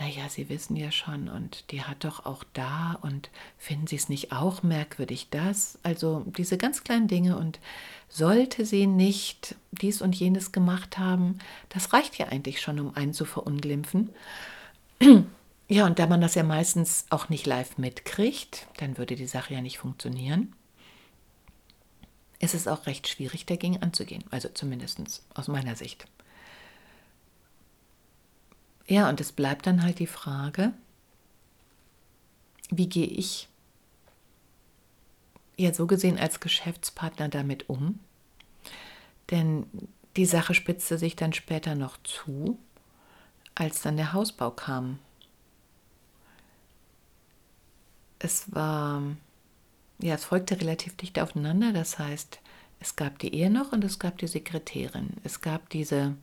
naja, 0.00 0.28
Sie 0.28 0.48
wissen 0.48 0.76
ja 0.76 0.90
schon, 0.90 1.28
und 1.28 1.70
die 1.70 1.82
hat 1.82 2.04
doch 2.04 2.26
auch 2.26 2.42
da, 2.54 2.98
und 3.02 3.30
finden 3.58 3.86
Sie 3.86 3.96
es 3.96 4.08
nicht 4.08 4.32
auch 4.32 4.62
merkwürdig, 4.62 5.28
das? 5.30 5.78
Also 5.82 6.24
diese 6.36 6.58
ganz 6.58 6.82
kleinen 6.82 7.06
Dinge, 7.06 7.36
und 7.36 7.60
sollte 8.08 8.66
sie 8.66 8.86
nicht 8.86 9.54
dies 9.70 10.02
und 10.02 10.16
jenes 10.16 10.50
gemacht 10.50 10.98
haben, 10.98 11.38
das 11.68 11.92
reicht 11.92 12.18
ja 12.18 12.26
eigentlich 12.26 12.60
schon, 12.60 12.80
um 12.80 12.96
einen 12.96 13.14
zu 13.14 13.24
verunglimpfen. 13.24 14.10
Ja, 15.72 15.86
und 15.86 16.00
da 16.00 16.08
man 16.08 16.20
das 16.20 16.34
ja 16.34 16.42
meistens 16.42 17.06
auch 17.10 17.28
nicht 17.28 17.46
live 17.46 17.78
mitkriegt, 17.78 18.66
dann 18.78 18.98
würde 18.98 19.14
die 19.14 19.28
Sache 19.28 19.54
ja 19.54 19.60
nicht 19.60 19.78
funktionieren 19.78 20.52
ist 22.40 22.54
es 22.54 22.66
auch 22.66 22.86
recht 22.86 23.06
schwierig, 23.06 23.46
dagegen 23.46 23.80
anzugehen. 23.82 24.24
Also 24.30 24.48
zumindest 24.48 25.22
aus 25.34 25.46
meiner 25.46 25.76
Sicht. 25.76 26.06
Ja, 28.90 29.08
und 29.08 29.20
es 29.20 29.30
bleibt 29.30 29.68
dann 29.68 29.84
halt 29.84 30.00
die 30.00 30.08
Frage, 30.08 30.72
wie 32.70 32.88
gehe 32.88 33.06
ich 33.06 33.48
ja 35.56 35.72
so 35.72 35.86
gesehen 35.86 36.18
als 36.18 36.40
Geschäftspartner 36.40 37.28
damit 37.28 37.70
um? 37.70 38.00
Denn 39.30 39.64
die 40.16 40.26
Sache 40.26 40.54
spitzte 40.54 40.98
sich 40.98 41.14
dann 41.14 41.32
später 41.32 41.76
noch 41.76 41.98
zu, 42.02 42.58
als 43.54 43.80
dann 43.80 43.96
der 43.96 44.12
Hausbau 44.12 44.50
kam. 44.50 44.98
Es 48.18 48.52
war 48.52 49.02
ja, 50.00 50.16
es 50.16 50.24
folgte 50.24 50.60
relativ 50.60 50.96
dicht 50.96 51.20
aufeinander. 51.20 51.72
Das 51.72 52.00
heißt, 52.00 52.40
es 52.80 52.96
gab 52.96 53.20
die 53.20 53.32
Ehe 53.36 53.50
noch 53.50 53.70
und 53.70 53.84
es 53.84 54.00
gab 54.00 54.18
die 54.18 54.26
Sekretärin. 54.26 55.10
Es 55.22 55.40
gab 55.40 55.68
diese 55.70 56.16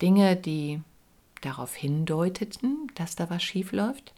Dinge, 0.00 0.36
die 0.36 0.80
darauf 1.44 1.74
hindeuteten, 1.74 2.90
dass 2.94 3.16
da 3.16 3.30
was 3.30 3.42
schief 3.42 3.72
läuft. 3.72 4.12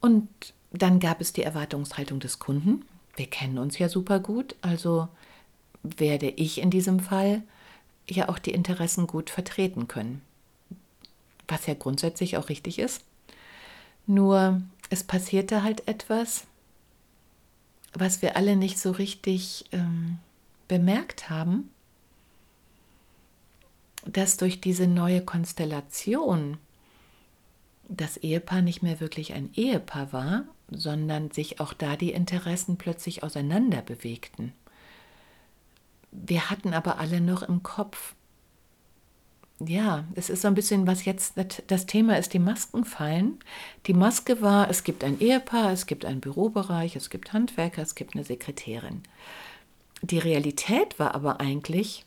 Und 0.00 0.28
dann 0.72 1.00
gab 1.00 1.20
es 1.20 1.32
die 1.32 1.42
Erwartungshaltung 1.42 2.20
des 2.20 2.38
Kunden. 2.38 2.84
Wir 3.16 3.26
kennen 3.26 3.58
uns 3.58 3.78
ja 3.78 3.88
super 3.88 4.20
gut, 4.20 4.56
also 4.60 5.08
werde 5.82 6.28
ich 6.28 6.60
in 6.60 6.70
diesem 6.70 7.00
Fall 7.00 7.42
ja 8.08 8.28
auch 8.28 8.38
die 8.38 8.52
Interessen 8.52 9.06
gut 9.06 9.30
vertreten 9.30 9.88
können. 9.88 10.22
Was 11.48 11.66
ja 11.66 11.74
grundsätzlich 11.74 12.36
auch 12.36 12.48
richtig 12.48 12.78
ist. 12.78 13.02
Nur 14.06 14.62
es 14.90 15.04
passierte 15.04 15.62
halt 15.62 15.86
etwas, 15.88 16.44
was 17.92 18.22
wir 18.22 18.36
alle 18.36 18.56
nicht 18.56 18.78
so 18.78 18.90
richtig 18.90 19.64
ähm, 19.72 20.18
bemerkt 20.68 21.30
haben, 21.30 21.70
dass 24.06 24.36
durch 24.36 24.60
diese 24.60 24.86
neue 24.86 25.22
Konstellation 25.22 26.58
das 27.88 28.16
Ehepaar 28.16 28.62
nicht 28.62 28.82
mehr 28.82 29.00
wirklich 29.00 29.34
ein 29.34 29.50
Ehepaar 29.54 30.12
war, 30.12 30.44
sondern 30.70 31.30
sich 31.30 31.60
auch 31.60 31.72
da 31.72 31.96
die 31.96 32.12
Interessen 32.12 32.76
plötzlich 32.76 33.22
auseinander 33.22 33.82
bewegten. 33.82 34.52
wir 36.10 36.50
hatten 36.50 36.72
aber 36.72 36.98
alle 36.98 37.20
noch 37.20 37.42
im 37.42 37.62
Kopf, 37.62 38.14
ja, 39.58 40.04
es 40.14 40.28
ist 40.28 40.42
so 40.42 40.48
ein 40.48 40.54
bisschen, 40.54 40.86
was 40.86 41.04
jetzt 41.04 41.34
das 41.66 41.86
Thema 41.86 42.18
ist, 42.18 42.34
die 42.34 42.38
Masken 42.38 42.84
fallen. 42.84 43.38
Die 43.86 43.94
Maske 43.94 44.42
war, 44.42 44.68
es 44.68 44.84
gibt 44.84 45.02
ein 45.02 45.18
Ehepaar, 45.18 45.72
es 45.72 45.86
gibt 45.86 46.04
einen 46.04 46.20
Bürobereich, 46.20 46.94
es 46.94 47.08
gibt 47.08 47.32
Handwerker, 47.32 47.80
es 47.82 47.94
gibt 47.94 48.14
eine 48.14 48.24
Sekretärin. 48.24 49.02
Die 50.02 50.18
Realität 50.18 50.98
war 50.98 51.14
aber 51.14 51.40
eigentlich, 51.40 52.04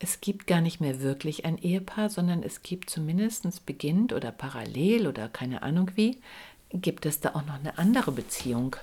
es 0.00 0.20
gibt 0.20 0.46
gar 0.46 0.62
nicht 0.62 0.80
mehr 0.80 1.00
wirklich 1.00 1.44
ein 1.44 1.58
Ehepaar, 1.58 2.08
sondern 2.08 2.42
es 2.42 2.62
gibt 2.62 2.88
zumindest 2.90 3.66
beginnt 3.66 4.12
oder 4.12 4.32
parallel 4.32 5.06
oder 5.06 5.28
keine 5.28 5.62
Ahnung 5.62 5.90
wie, 5.94 6.18
gibt 6.72 7.04
es 7.06 7.20
da 7.20 7.30
auch 7.30 7.44
noch 7.44 7.54
eine 7.54 7.78
andere 7.78 8.10
Beziehung. 8.10 8.76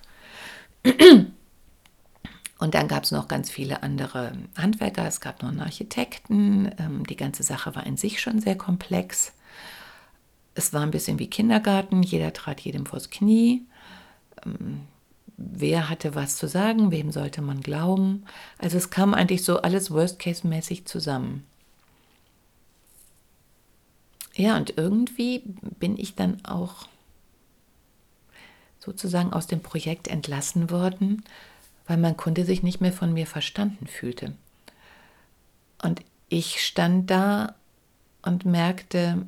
Und 2.60 2.74
dann 2.74 2.88
gab 2.88 3.04
es 3.04 3.12
noch 3.12 3.28
ganz 3.28 3.50
viele 3.50 3.84
andere 3.84 4.34
Handwerker, 4.56 5.08
es 5.08 5.20
gab 5.20 5.42
noch 5.42 5.50
einen 5.50 5.60
Architekten. 5.60 6.72
Ähm, 6.78 7.06
die 7.06 7.16
ganze 7.16 7.44
Sache 7.44 7.76
war 7.76 7.86
in 7.86 7.98
sich 7.98 8.22
schon 8.22 8.40
sehr 8.40 8.58
komplex. 8.58 9.34
Es 10.54 10.74
war 10.74 10.82
ein 10.82 10.92
bisschen 10.92 11.20
wie 11.20 11.30
Kindergarten, 11.30 12.02
jeder 12.02 12.34
trat 12.34 12.62
jedem 12.62 12.86
vors 12.86 13.10
Knie. 13.10 13.66
Wer 15.38 15.90
hatte 15.90 16.16
was 16.16 16.36
zu 16.36 16.48
sagen, 16.48 16.92
wem 16.92 17.12
sollte 17.12 17.42
man 17.42 17.62
glauben? 17.62 18.26
Also 18.58 18.78
es 18.78 18.90
kam 18.90 19.14
eigentlich 19.14 19.44
so 19.44 19.62
alles 19.62 19.92
Worst-Case-mäßig 19.92 20.86
zusammen. 20.86 21.46
Ja, 24.34 24.58
und 24.58 24.78
irgendwie 24.78 25.44
bin 25.80 25.98
ich 25.98 26.16
dann 26.16 26.44
auch 26.46 26.88
sozusagen 28.80 29.34
aus 29.34 29.48
dem 29.48 29.62
Projekt 29.62 30.08
entlassen 30.08 30.70
worden 30.70 31.24
weil 31.88 31.98
mein 31.98 32.18
Kunde 32.18 32.46
sich 32.46 32.62
nicht 32.62 32.82
mehr 32.82 32.94
von 32.94 33.14
mir 33.14 33.26
verstanden 33.26 33.88
fühlte. 33.88 34.34
Und 35.82 36.02
ich 36.30 36.64
stand 36.64 37.10
da 37.10 37.56
und 38.22 38.46
merkte, 38.46 39.26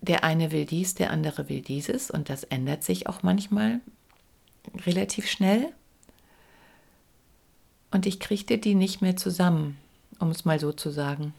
der 0.00 0.24
eine 0.24 0.50
will 0.50 0.64
dies, 0.64 0.94
der 0.94 1.10
andere 1.10 1.48
will 1.48 1.60
dieses 1.60 2.10
und 2.10 2.30
das 2.30 2.44
ändert 2.44 2.84
sich 2.84 3.06
auch 3.06 3.22
manchmal 3.22 3.80
relativ 4.86 5.28
schnell. 5.28 5.72
Und 7.90 8.06
ich 8.06 8.20
kriegte 8.20 8.58
die 8.58 8.74
nicht 8.74 9.00
mehr 9.00 9.16
zusammen, 9.16 9.78
um 10.18 10.30
es 10.30 10.44
mal 10.44 10.60
so 10.60 10.72
zu 10.72 10.90
sagen. 10.90 11.34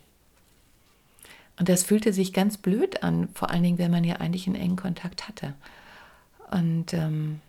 Und 1.60 1.70
das 1.70 1.84
fühlte 1.84 2.14
sich 2.14 2.34
ganz 2.34 2.58
blöd 2.58 3.04
an, 3.04 3.30
vor 3.34 3.50
allen 3.50 3.64
Dingen, 3.64 3.78
wenn 3.78 3.92
man 3.92 4.04
ja 4.04 4.18
eigentlich 4.18 4.48
einen 4.48 4.56
engen 4.56 4.76
Kontakt 4.76 5.28
hatte. 5.28 5.56
Und 6.52 6.94
ähm, 6.94 7.42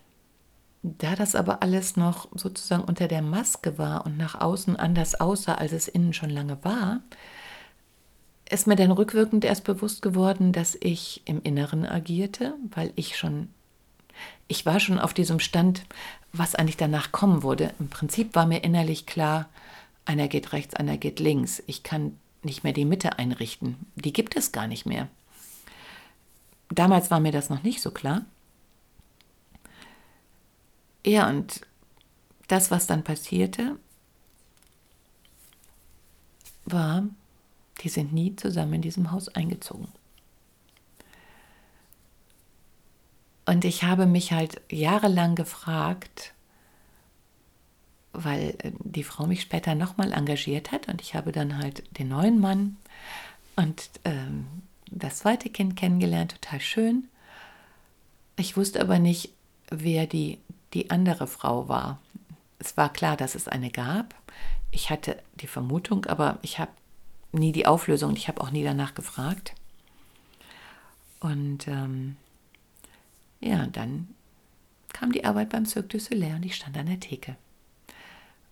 da 0.81 1.15
das 1.15 1.35
aber 1.35 1.61
alles 1.61 1.97
noch 1.97 2.27
sozusagen 2.35 2.83
unter 2.83 3.07
der 3.07 3.21
Maske 3.21 3.77
war 3.77 4.05
und 4.05 4.17
nach 4.17 4.39
außen 4.39 4.75
anders 4.75 5.19
aussah, 5.19 5.55
als 5.55 5.73
es 5.73 5.87
innen 5.87 6.13
schon 6.13 6.29
lange 6.29 6.57
war, 6.63 7.01
ist 8.49 8.65
mir 8.65 8.75
dann 8.75 8.91
rückwirkend 8.91 9.45
erst 9.45 9.63
bewusst 9.63 10.01
geworden, 10.01 10.51
dass 10.53 10.75
ich 10.79 11.21
im 11.25 11.41
Inneren 11.43 11.85
agierte, 11.85 12.55
weil 12.71 12.91
ich 12.95 13.17
schon, 13.17 13.49
ich 14.49 14.65
war 14.65 14.81
schon 14.81 14.99
auf 14.99 15.13
diesem 15.13 15.39
Stand, 15.39 15.85
was 16.33 16.55
eigentlich 16.55 16.75
danach 16.75 17.13
kommen 17.13 17.43
wurde. 17.43 17.73
Im 17.79 17.87
Prinzip 17.87 18.35
war 18.35 18.45
mir 18.45 18.63
innerlich 18.63 19.05
klar, 19.05 19.47
einer 20.05 20.27
geht 20.27 20.51
rechts, 20.51 20.73
einer 20.73 20.97
geht 20.97 21.19
links. 21.19 21.63
Ich 21.67 21.83
kann 21.83 22.17
nicht 22.41 22.63
mehr 22.63 22.73
die 22.73 22.83
Mitte 22.83 23.19
einrichten. 23.19 23.77
Die 23.95 24.11
gibt 24.11 24.35
es 24.35 24.51
gar 24.51 24.67
nicht 24.67 24.87
mehr. 24.87 25.07
Damals 26.69 27.11
war 27.11 27.19
mir 27.19 27.31
das 27.31 27.49
noch 27.49 27.61
nicht 27.61 27.79
so 27.79 27.91
klar. 27.91 28.25
Ja, 31.05 31.29
und 31.29 31.61
das, 32.47 32.71
was 32.71 32.87
dann 32.87 33.03
passierte, 33.03 33.77
war, 36.65 37.03
die 37.83 37.89
sind 37.89 38.13
nie 38.13 38.35
zusammen 38.35 38.73
in 38.73 38.81
diesem 38.81 39.11
Haus 39.11 39.29
eingezogen. 39.29 39.87
Und 43.49 43.65
ich 43.65 43.83
habe 43.83 44.05
mich 44.05 44.31
halt 44.31 44.61
jahrelang 44.69 45.33
gefragt, 45.33 46.35
weil 48.13 48.55
äh, 48.59 48.71
die 48.77 49.03
Frau 49.03 49.25
mich 49.25 49.41
später 49.41 49.73
nochmal 49.73 50.13
engagiert 50.13 50.71
hat 50.71 50.87
und 50.87 51.01
ich 51.01 51.15
habe 51.15 51.31
dann 51.31 51.57
halt 51.57 51.81
den 51.97 52.09
neuen 52.09 52.39
Mann 52.39 52.77
und 53.55 53.89
ähm, 54.05 54.45
das 54.91 55.17
zweite 55.17 55.49
Kind 55.49 55.75
kennengelernt, 55.75 56.39
total 56.39 56.59
schön. 56.59 57.07
Ich 58.35 58.55
wusste 58.55 58.81
aber 58.81 58.99
nicht, 58.99 59.31
wer 59.71 60.05
die 60.05 60.37
die 60.75 60.91
andere 60.91 61.25
Frau 61.25 61.67
war. 61.67 61.97
Es 62.59 62.77
war 62.77 62.93
klar, 62.93 63.17
dass 63.17 63.33
es 63.33 63.47
eine 63.47 63.71
gab. 63.71 64.13
Ich 64.69 64.91
hatte 64.91 65.17
die 65.41 65.47
Vermutung, 65.47 66.05
aber 66.05 66.37
ich 66.43 66.59
habe 66.59 66.71
nie 67.31 67.51
die 67.51 67.65
Auflösung, 67.65 68.15
ich 68.15 68.27
habe 68.27 68.41
auch 68.41 68.51
nie 68.51 68.63
danach 68.63 68.93
gefragt. 68.93 69.55
Und 71.19 71.67
ähm, 71.67 72.15
ja, 73.39 73.65
dann 73.67 74.07
kam 74.93 75.11
die 75.11 75.25
Arbeit 75.25 75.49
beim 75.49 75.65
Cirque 75.65 75.89
du 75.89 75.99
Soleil 75.99 76.35
und 76.35 76.45
ich 76.45 76.55
stand 76.55 76.77
an 76.77 76.87
der 76.87 76.99
Theke. 76.99 77.35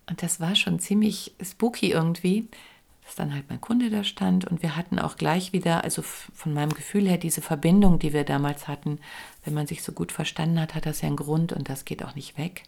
Und 0.06 0.22
das 0.22 0.40
war 0.40 0.54
schon 0.54 0.80
ziemlich 0.80 1.34
spooky 1.42 1.90
irgendwie, 1.90 2.48
dass 3.04 3.14
dann 3.14 3.34
halt 3.34 3.48
mein 3.48 3.60
Kunde 3.60 3.90
da 3.90 4.04
stand 4.04 4.46
und 4.46 4.62
wir 4.62 4.76
hatten 4.76 4.98
auch 4.98 5.16
gleich 5.16 5.52
wieder, 5.52 5.84
also 5.84 6.02
von 6.02 6.54
meinem 6.54 6.72
Gefühl 6.72 7.08
her, 7.08 7.18
diese 7.18 7.42
Verbindung, 7.42 7.98
die 7.98 8.12
wir 8.12 8.24
damals 8.24 8.68
hatten, 8.68 8.98
wenn 9.44 9.54
man 9.54 9.66
sich 9.66 9.82
so 9.82 9.92
gut 9.92 10.12
verstanden 10.12 10.60
hat, 10.60 10.74
hat 10.74 10.86
das 10.86 11.02
ja 11.02 11.08
einen 11.08 11.16
Grund 11.16 11.52
und 11.52 11.68
das 11.68 11.84
geht 11.84 12.02
auch 12.04 12.14
nicht 12.14 12.38
weg. 12.38 12.64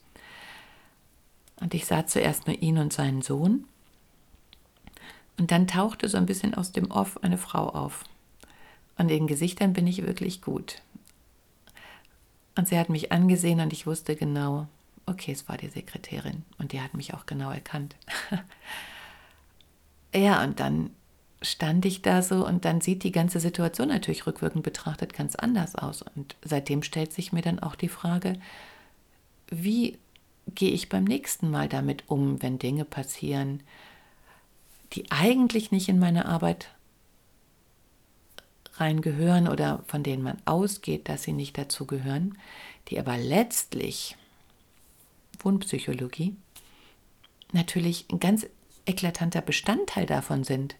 Und 1.61 1.75
ich 1.75 1.87
sah 1.87 2.07
zuerst 2.07 2.47
nur 2.47 2.61
ihn 2.61 2.79
und 2.79 2.93
seinen 2.93 3.23
Sohn. 3.23 3.65
Und 5.37 5.51
dann 5.51 5.67
tauchte 5.67 6.09
so 6.09 6.17
ein 6.17 6.27
bisschen 6.27 6.55
aus 6.55 6.73
dem 6.73 6.91
Off 6.91 7.23
eine 7.23 7.39
Frau 7.39 7.69
auf. 7.69 8.05
An 8.97 9.09
den 9.09 9.27
Gesichtern 9.27 9.73
bin 9.73 9.87
ich 9.87 10.07
wirklich 10.07 10.43
gut. 10.43 10.83
Und 12.61 12.69
sie 12.69 12.79
hat 12.79 12.91
mich 12.91 13.11
angesehen 13.11 13.61
und 13.61 13.73
ich 13.73 13.87
wusste 13.87 14.17
genau, 14.17 14.67
okay, 15.07 15.33
es 15.33 15.49
war 15.49 15.57
die 15.57 15.71
Sekretärin 15.71 16.43
und 16.59 16.73
die 16.73 16.83
hat 16.83 16.93
mich 16.93 17.15
auch 17.15 17.25
genau 17.25 17.51
erkannt. 17.51 17.97
Ja, 20.13 20.43
und 20.43 20.59
dann 20.59 20.91
stand 21.41 21.85
ich 21.85 22.03
da 22.03 22.21
so 22.21 22.45
und 22.45 22.65
dann 22.65 22.81
sieht 22.81 23.05
die 23.05 23.13
ganze 23.13 23.39
Situation 23.39 23.87
natürlich 23.87 24.27
rückwirkend 24.27 24.65
betrachtet 24.65 25.15
ganz 25.15 25.37
anders 25.37 25.77
aus. 25.77 26.03
Und 26.03 26.35
seitdem 26.43 26.83
stellt 26.83 27.13
sich 27.13 27.33
mir 27.33 27.43
dann 27.43 27.61
auch 27.61 27.77
die 27.77 27.89
Frage, 27.89 28.33
wie 29.49 29.99
gehe 30.53 30.73
ich 30.73 30.89
beim 30.89 31.05
nächsten 31.05 31.49
Mal 31.49 31.69
damit 31.69 32.03
um, 32.09 32.43
wenn 32.43 32.59
Dinge 32.59 32.85
passieren, 32.85 33.63
die 34.95 35.09
eigentlich 35.13 35.71
nicht 35.71 35.89
in 35.89 36.01
meine 36.01 36.27
Arbeit 36.27 36.75
reingehören 38.81 39.49
oder 39.49 39.85
von 39.87 40.03
denen 40.03 40.23
man 40.23 40.39
ausgeht, 40.45 41.09
dass 41.09 41.23
sie 41.23 41.33
nicht 41.33 41.57
dazu 41.59 41.87
gehören, 41.87 42.39
die 42.89 42.99
aber 42.99 43.17
letztlich 43.19 44.17
Wundpsychologie 45.41 46.35
natürlich 47.53 48.07
ein 48.11 48.21
ganz 48.21 48.47
eklatanter 48.87 49.41
Bestandteil 49.41 50.07
davon 50.07 50.45
sind. 50.45 50.77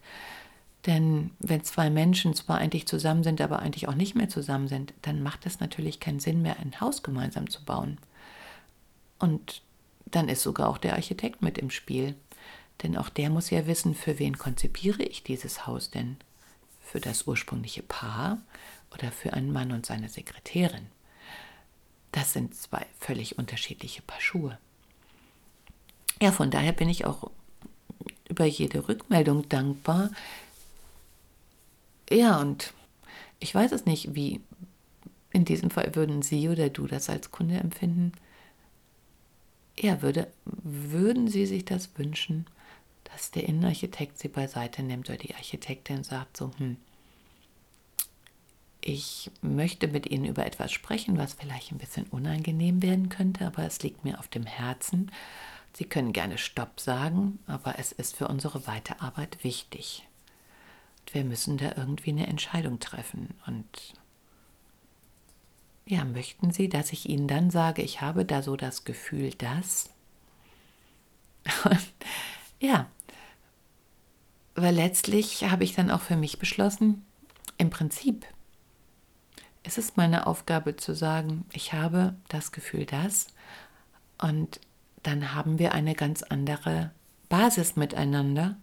Denn 0.87 1.31
wenn 1.39 1.63
zwei 1.63 1.91
Menschen 1.91 2.35
zwar 2.35 2.59
eigentlich 2.59 2.87
zusammen 2.87 3.23
sind, 3.23 3.41
aber 3.41 3.59
eigentlich 3.59 3.89
auch 3.89 3.95
nicht 3.95 4.15
mehr 4.15 4.29
zusammen 4.29 4.69
sind, 4.69 4.95
dann 5.03 5.23
macht 5.23 5.45
es 5.45 5.61
natürlich 5.61 6.01
keinen 6.01 6.21
Sinn 6.21 6.41
mehr, 6.41 6.59
ein 6.59 6.81
Haus 6.81 7.03
gemeinsam 7.03 7.51
zu 7.51 7.65
bauen. 7.65 7.99
Und 9.19 9.63
dann 10.07 10.29
ist 10.29 10.43
sogar 10.43 10.69
auch 10.69 10.79
der 10.79 10.95
Architekt 10.95 11.43
mit 11.43 11.59
im 11.59 11.71
Spiel. 11.71 12.17
Denn 12.83 12.97
auch 12.97 13.11
der 13.11 13.29
muss 13.29 13.51
ja 13.51 13.67
wissen, 13.67 13.95
für 13.95 14.19
wen 14.19 14.39
konzipiere 14.39 15.03
ich 15.03 15.23
dieses 15.23 15.67
Haus 15.67 15.91
denn? 15.91 16.17
Für 16.91 17.01
das 17.01 17.29
ursprüngliche 17.29 17.85
Paar 17.85 18.39
oder 18.93 19.13
für 19.13 19.33
einen 19.33 19.53
Mann 19.53 19.71
und 19.71 19.87
seine 19.87 20.09
Sekretärin? 20.09 20.87
Das 22.11 22.33
sind 22.33 22.57
zwei 22.57 22.85
völlig 22.99 23.39
unterschiedliche 23.39 24.03
Paar 24.03 24.21
Schuhe. 24.21 24.59
Ja, 26.21 26.33
von 26.33 26.51
daher 26.51 26.73
bin 26.73 26.89
ich 26.89 27.05
auch 27.05 27.31
über 28.29 28.45
jede 28.45 28.89
Rückmeldung 28.89 29.49
dankbar. 29.49 30.11
Ja, 32.11 32.41
und 32.41 32.75
ich 33.39 33.55
weiß 33.55 33.71
es 33.71 33.87
nicht, 33.87 34.17
wie 34.17 34.41
in 35.31 35.45
diesem 35.45 35.71
Fall 35.71 35.95
würden 35.95 36.23
Sie 36.23 36.49
oder 36.49 36.71
du 36.71 36.89
das 36.89 37.09
als 37.09 37.31
Kunde 37.31 37.59
empfinden. 37.59 38.11
Ja, 39.79 40.03
würde, 40.03 40.27
würden 40.45 41.29
Sie 41.29 41.47
sich 41.47 41.65
das 41.65 41.97
wünschen, 41.97 42.47
dass 43.13 43.31
der 43.31 43.45
Innenarchitekt 43.45 44.19
Sie 44.19 44.29
beiseite 44.29 44.83
nimmt 44.83 45.09
oder 45.09 45.19
die 45.19 45.35
Architektin 45.35 46.05
sagt 46.05 46.37
so, 46.37 46.51
hm, 46.59 46.77
ich 48.83 49.31
möchte 49.43 49.89
mit 49.89 50.11
Ihnen 50.11 50.25
über 50.25 50.47
etwas 50.47 50.73
sprechen, 50.73 51.19
was 51.19 51.35
vielleicht 51.35 51.71
ein 51.71 51.79
bisschen 51.79 52.07
unangenehm 52.07 52.83
werden 52.83 53.11
könnte, 53.11 53.47
aber 53.47 53.65
es 53.65 53.83
liegt 53.83 54.05
mir 54.05 54.19
auf 54.19 54.29
dem 54.29 54.47
Herzen 54.47 55.11
Sie 55.73 55.85
können 55.85 56.13
gerne 56.13 56.39
Stopp 56.39 56.81
sagen, 56.81 57.39
aber 57.47 57.79
es 57.79 57.93
ist 57.93 58.17
für 58.17 58.29
unsere 58.29 58.67
Weiterarbeit 58.67 59.43
wichtig. 59.45 60.07
Und 61.01 61.15
wir 61.15 61.25
müssen 61.25 61.59
da 61.59 61.73
irgendwie 61.77 62.11
eine 62.11 62.27
Entscheidung 62.27 62.81
treffen. 62.81 63.35
Und 63.47 63.95
ja, 65.87 66.05
möchten 66.05 66.51
Sie, 66.51 66.69
dass 66.69 66.93
ich 66.93 67.09
Ihnen 67.09 67.29
dann 67.29 67.51
sage, 67.51 67.83
ich 67.83 68.01
habe 68.01 68.25
da 68.25 68.43
so 68.43 68.57
das 68.57 68.85
Gefühl, 68.85 69.31
dass. 69.31 69.91
ja, 72.61 72.91
weil 74.63 74.75
letztlich 74.75 75.51
habe 75.51 75.65
ich 75.65 75.75
dann 75.75 75.91
auch 75.91 76.01
für 76.01 76.17
mich 76.17 76.39
beschlossen, 76.39 77.05
im 77.59 77.71
Prinzip 77.71 78.27
ist 79.63 79.79
es 79.79 79.97
meine 79.97 80.27
Aufgabe 80.27 80.77
zu 80.77 80.95
sagen, 80.95 81.45
ich 81.53 81.73
habe 81.73 82.15
das 82.29 82.53
Gefühl 82.53 82.87
das 82.87 83.29
und 84.19 84.61
dann 85.03 85.35
haben 85.35 85.59
wir 85.59 85.73
eine 85.73 85.95
ganz 85.95 86.23
andere 86.23 86.91
Basis 87.29 87.77
miteinander, 87.77 88.57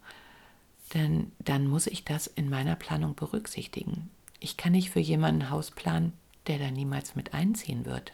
denn 0.94 1.32
dann 1.38 1.66
muss 1.66 1.86
ich 1.86 2.04
das 2.04 2.26
in 2.26 2.48
meiner 2.48 2.76
Planung 2.76 3.14
berücksichtigen. 3.14 4.10
Ich 4.40 4.56
kann 4.56 4.72
nicht 4.72 4.90
für 4.90 5.00
jemanden 5.00 5.50
Haus 5.50 5.70
planen, 5.70 6.12
der 6.46 6.58
da 6.58 6.70
niemals 6.70 7.14
mit 7.14 7.34
einziehen 7.34 7.86
wird. 7.86 8.12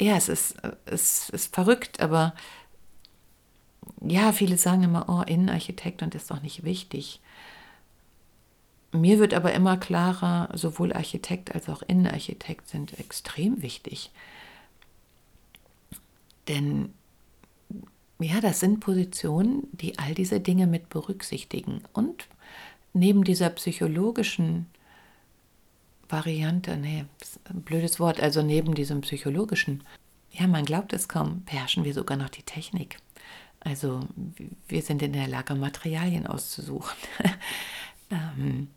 Ja, 0.00 0.16
es 0.16 0.28
ist, 0.28 0.56
es 0.84 1.28
ist 1.30 1.54
verrückt, 1.54 2.00
aber 2.00 2.34
ja, 4.04 4.32
viele 4.32 4.58
sagen 4.58 4.82
immer, 4.82 5.08
oh, 5.08 5.22
Innenarchitekt 5.22 6.02
und 6.02 6.14
ist 6.14 6.30
doch 6.30 6.42
nicht 6.42 6.64
wichtig. 6.64 7.20
Mir 8.92 9.18
wird 9.18 9.32
aber 9.32 9.52
immer 9.54 9.76
klarer, 9.76 10.50
sowohl 10.54 10.92
Architekt 10.92 11.54
als 11.54 11.68
auch 11.68 11.82
Innenarchitekt 11.82 12.68
sind 12.68 12.98
extrem 12.98 13.62
wichtig. 13.62 14.10
Denn 16.48 16.92
ja, 18.18 18.40
das 18.40 18.60
sind 18.60 18.80
Positionen, 18.80 19.66
die 19.72 19.98
all 19.98 20.14
diese 20.14 20.40
Dinge 20.40 20.66
mit 20.66 20.88
berücksichtigen. 20.90 21.82
Und 21.92 22.28
neben 22.92 23.24
dieser 23.24 23.50
psychologischen 23.50 24.66
Variante, 26.08 26.76
nee, 26.76 27.06
ein 27.44 27.62
blödes 27.62 27.98
Wort, 27.98 28.20
also 28.20 28.42
neben 28.42 28.74
diesem 28.74 29.00
psychologischen, 29.00 29.82
ja, 30.30 30.46
man 30.46 30.64
glaubt 30.64 30.92
es 30.92 31.08
kaum, 31.08 31.42
beherrschen 31.44 31.84
wir 31.84 31.94
sogar 31.94 32.16
noch 32.16 32.28
die 32.28 32.42
Technik. 32.42 32.98
Also 33.64 34.00
wir 34.68 34.82
sind 34.82 35.02
in 35.02 35.12
der 35.12 35.28
Lage, 35.28 35.54
Materialien 35.54 36.26
auszusuchen, 36.26 36.96
ähm, 38.10 38.68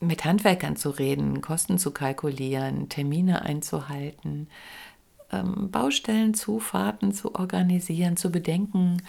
mit 0.00 0.24
Handwerkern 0.24 0.76
zu 0.76 0.90
reden, 0.90 1.40
Kosten 1.40 1.78
zu 1.78 1.92
kalkulieren, 1.92 2.88
Termine 2.88 3.42
einzuhalten, 3.42 4.48
ähm, 5.30 5.70
Baustellenzufahrten 5.70 7.12
zu 7.12 7.34
organisieren, 7.34 8.16
zu 8.16 8.30
bedenken, 8.30 9.02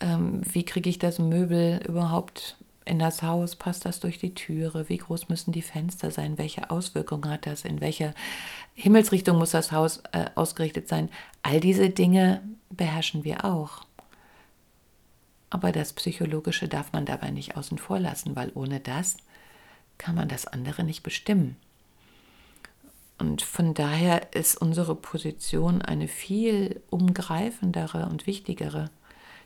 ähm, 0.00 0.42
wie 0.44 0.64
kriege 0.64 0.90
ich 0.90 0.98
das 0.98 1.18
Möbel 1.18 1.80
überhaupt 1.86 2.56
in 2.84 2.98
das 2.98 3.22
Haus, 3.22 3.56
passt 3.56 3.86
das 3.86 4.00
durch 4.00 4.18
die 4.18 4.34
Türe, 4.34 4.88
wie 4.88 4.98
groß 4.98 5.30
müssen 5.30 5.52
die 5.52 5.62
Fenster 5.62 6.10
sein, 6.10 6.36
welche 6.36 6.70
Auswirkungen 6.70 7.30
hat 7.30 7.46
das, 7.46 7.64
in 7.64 7.80
welcher 7.80 8.12
Himmelsrichtung 8.74 9.38
muss 9.38 9.52
das 9.52 9.72
Haus 9.72 10.02
äh, 10.12 10.26
ausgerichtet 10.34 10.88
sein. 10.88 11.08
All 11.42 11.60
diese 11.60 11.88
Dinge 11.88 12.42
beherrschen 12.70 13.24
wir 13.24 13.44
auch. 13.44 13.86
Aber 15.54 15.70
das 15.70 15.92
Psychologische 15.92 16.66
darf 16.66 16.92
man 16.92 17.04
dabei 17.04 17.30
nicht 17.30 17.56
außen 17.56 17.78
vor 17.78 18.00
lassen, 18.00 18.34
weil 18.34 18.50
ohne 18.56 18.80
das 18.80 19.16
kann 19.98 20.16
man 20.16 20.26
das 20.26 20.48
andere 20.48 20.82
nicht 20.82 21.04
bestimmen. 21.04 21.54
Und 23.18 23.40
von 23.40 23.72
daher 23.72 24.34
ist 24.34 24.60
unsere 24.60 24.96
Position 24.96 25.80
eine 25.80 26.08
viel 26.08 26.82
umgreifendere 26.90 28.06
und 28.06 28.26
wichtigere. 28.26 28.90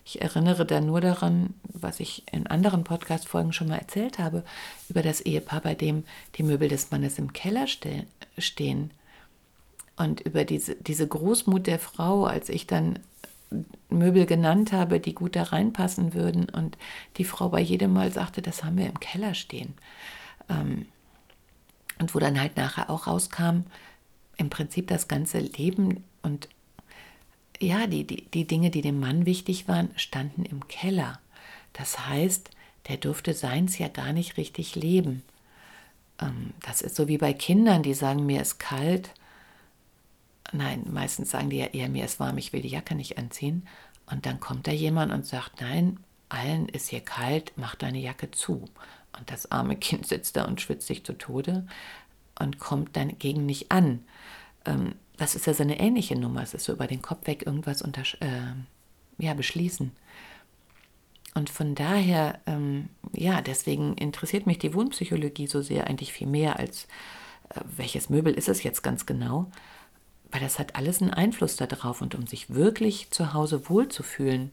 Ich 0.03 0.23
erinnere 0.23 0.65
da 0.65 0.81
nur 0.81 1.03
daran, 1.03 1.53
was 1.65 2.01
ich 2.01 2.23
in 2.33 2.47
anderen 2.47 2.85
Podcast-Folgen 2.85 3.53
schon 3.53 3.69
mal 3.69 3.77
erzählt 3.77 4.19
habe, 4.19 4.45
über 4.89 5.03
das 5.03 5.21
Ehepaar, 5.21 5.61
bei 5.61 5.75
dem 5.75 6.05
die 6.37 6.43
Möbel 6.43 6.71
des 6.71 6.91
Mannes 6.91 7.19
im 7.19 7.35
Keller 7.35 7.67
stehen. 7.67 8.93
Und 9.99 10.23
über 10.23 10.47
diese, 10.47 10.75
diese 10.77 11.07
Großmut 11.07 11.67
der 11.67 11.79
Frau, 11.79 12.25
als 12.25 12.49
ich 12.49 12.67
dann 12.67 12.99
Möbel 13.89 14.27
genannt 14.27 14.73
habe, 14.73 15.01
die 15.01 15.15
gut 15.15 15.37
da 15.37 15.45
reinpassen 15.45 16.15
würden. 16.15 16.49
Und 16.49 16.77
die 17.17 17.25
Frau 17.25 17.49
bei 17.49 17.61
jedem 17.61 17.93
Mal 17.93 18.13
sagte, 18.13 18.43
das 18.43 18.65
haben 18.65 18.77
wir 18.77 18.87
im 18.87 19.01
Keller 19.01 19.35
stehen. 19.35 19.75
Ähm, 20.49 20.87
und 21.99 22.15
wo 22.15 22.19
dann 22.19 22.41
halt 22.41 22.57
nachher 22.57 22.91
auch 22.91 23.07
rauskam, 23.07 23.63
im 24.37 24.51
Prinzip 24.51 24.87
das 24.87 25.09
ganze 25.09 25.41
Leben 25.41 26.05
und 26.23 26.49
ja, 27.61 27.89
die, 27.89 28.05
die, 28.05 28.25
die 28.27 28.47
Dinge, 28.47 28.71
die 28.71 28.83
dem 28.83 29.01
Mann 29.01 29.27
wichtig 29.27 29.67
waren, 29.67 29.91
standen 29.97 30.45
im 30.45 30.69
Keller. 30.69 31.19
Das 31.73 32.07
heißt, 32.07 32.51
der 32.87 32.99
durfte 32.99 33.35
seins 33.35 33.79
ja 33.79 33.89
gar 33.89 34.13
nicht 34.13 34.37
richtig 34.37 34.77
leben. 34.77 35.23
Ähm, 36.21 36.53
das 36.65 36.81
ist 36.81 36.97
so 36.97 37.09
wie 37.09 37.19
bei 37.19 37.33
Kindern, 37.33 37.83
die 37.83 37.95
sagen, 37.95 38.27
mir 38.27 38.41
ist 38.41 38.59
kalt. 38.59 39.11
Nein, 40.53 40.87
meistens 40.91 41.31
sagen 41.31 41.51
die 41.51 41.59
ja 41.59 41.67
eher, 41.67 41.89
mir 41.89 42.05
ist 42.05 42.21
warm, 42.21 42.39
ich 42.39 42.53
will 42.53 42.63
die 42.63 42.69
Jacke 42.69 42.95
nicht 42.95 43.19
anziehen. 43.19 43.67
Und 44.07 44.25
dann 44.25 44.41
kommt 44.41 44.67
da 44.67 44.73
jemand 44.73 45.13
und 45.13 45.27
sagt, 45.27 45.61
nein, 45.61 45.99
allen 46.29 46.69
ist 46.69 46.89
hier 46.89 47.01
kalt, 47.01 47.53
mach 47.57 47.75
deine 47.75 47.99
Jacke 47.99 48.31
zu. 48.31 48.65
Und 49.19 49.31
das 49.31 49.51
arme 49.51 49.77
Kind 49.77 50.07
sitzt 50.07 50.37
da 50.37 50.45
und 50.45 50.61
schwitzt 50.61 50.87
sich 50.87 51.05
zu 51.05 51.13
Tode 51.13 51.67
und 52.39 52.59
kommt 52.59 52.97
dagegen 52.97 53.47
nicht 53.47 53.71
an. 53.71 54.05
Ähm, 54.65 54.95
das 55.17 55.35
ist 55.35 55.47
ja 55.47 55.55
so 55.55 55.63
eine 55.63 55.81
ähnliche 55.81 56.17
Nummer. 56.17 56.43
Es 56.43 56.55
ist 56.55 56.65
so 56.65 56.73
über 56.73 56.87
den 56.87 57.03
Kopf 57.03 57.27
weg 57.27 57.45
irgendwas 57.45 57.83
unter, 57.83 58.03
äh, 58.21 58.55
ja, 59.19 59.35
beschließen. 59.35 59.93
Und 61.35 61.51
von 61.51 61.75
daher, 61.75 62.41
ähm, 62.47 62.89
ja, 63.13 63.43
deswegen 63.43 63.95
interessiert 63.95 64.47
mich 64.47 64.59
die 64.59 64.75
Wohnpsychologie 64.75 65.47
so 65.47 65.61
sehr 65.63 65.87
eigentlich 65.87 66.13
viel 66.13 66.27
mehr 66.27 66.59
als 66.59 66.85
äh, 67.51 67.61
welches 67.77 68.11
Möbel 68.11 68.33
ist 68.35 68.49
es 68.49 68.63
jetzt 68.63 68.83
ganz 68.83 69.07
genau, 69.07 69.51
weil 70.31 70.41
das 70.41 70.59
hat 70.59 70.77
alles 70.77 71.01
einen 71.01 71.13
Einfluss 71.13 71.57
darauf. 71.57 72.01
Und 72.01 72.15
um 72.15 72.27
sich 72.27 72.55
wirklich 72.55 73.11
zu 73.11 73.33
Hause 73.33 73.69
wohlzufühlen, 73.69 74.51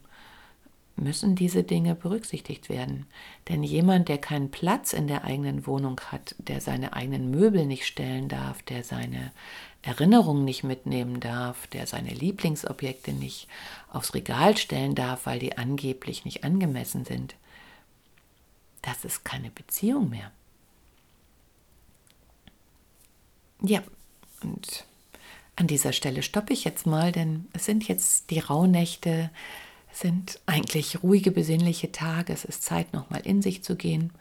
müssen 0.97 1.35
diese 1.35 1.63
Dinge 1.63 1.95
berücksichtigt 1.95 2.69
werden. 2.69 3.05
Denn 3.49 3.63
jemand, 3.63 4.07
der 4.07 4.17
keinen 4.17 4.51
Platz 4.51 4.93
in 4.93 5.07
der 5.07 5.25
eigenen 5.25 5.67
Wohnung 5.67 5.99
hat, 6.11 6.35
der 6.37 6.61
seine 6.61 6.93
eigenen 6.93 7.31
Möbel 7.31 7.65
nicht 7.65 7.85
stellen 7.85 8.29
darf, 8.29 8.61
der 8.63 8.83
seine 8.83 9.31
Erinnerungen 9.81 10.45
nicht 10.45 10.63
mitnehmen 10.63 11.19
darf, 11.19 11.67
der 11.67 11.85
seine 11.85 12.11
Lieblingsobjekte 12.11 13.11
nicht 13.11 13.47
aufs 13.91 14.13
Regal 14.13 14.57
stellen 14.57 14.95
darf, 14.95 15.25
weil 15.25 15.39
die 15.39 15.57
angeblich 15.57 16.25
nicht 16.25 16.43
angemessen 16.43 17.05
sind, 17.05 17.35
das 18.81 19.03
ist 19.03 19.25
keine 19.25 19.49
Beziehung 19.51 20.09
mehr. 20.09 20.31
Ja, 23.61 23.83
und 24.43 24.85
an 25.55 25.67
dieser 25.67 25.93
Stelle 25.93 26.21
stoppe 26.21 26.53
ich 26.53 26.65
jetzt 26.65 26.85
mal, 26.85 27.11
denn 27.11 27.47
es 27.53 27.65
sind 27.65 27.87
jetzt 27.87 28.29
die 28.29 28.39
Rauhnächte, 28.39 29.29
sind 29.91 30.39
eigentlich 30.45 31.01
ruhige, 31.03 31.31
besinnliche 31.31 31.91
Tage. 31.91 32.33
Es 32.33 32.43
ist 32.43 32.63
Zeit, 32.63 32.93
nochmal 32.93 33.21
in 33.21 33.41
sich 33.41 33.63
zu 33.63 33.75
gehen. 33.75 34.11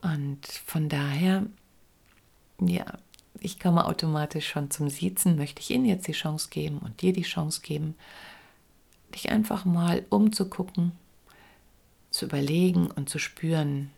Und 0.00 0.44
von 0.66 0.88
daher, 0.88 1.46
ja, 2.60 2.84
ich 3.38 3.60
komme 3.60 3.86
automatisch 3.86 4.48
schon 4.48 4.70
zum 4.70 4.88
Siezen, 4.88 5.36
möchte 5.36 5.60
ich 5.60 5.70
Ihnen 5.70 5.84
jetzt 5.84 6.08
die 6.08 6.12
Chance 6.12 6.48
geben 6.50 6.78
und 6.78 7.02
dir 7.02 7.12
die 7.12 7.22
Chance 7.22 7.60
geben, 7.62 7.94
dich 9.14 9.30
einfach 9.30 9.64
mal 9.64 10.04
umzugucken, 10.10 10.92
zu 12.10 12.26
überlegen 12.26 12.90
und 12.90 13.08
zu 13.08 13.18
spüren, 13.18 13.90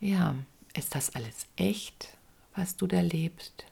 ja, 0.00 0.36
ist 0.76 0.94
das 0.94 1.14
alles 1.14 1.46
echt, 1.56 2.16
was 2.54 2.76
du 2.76 2.86
da 2.86 3.00
lebst? 3.00 3.64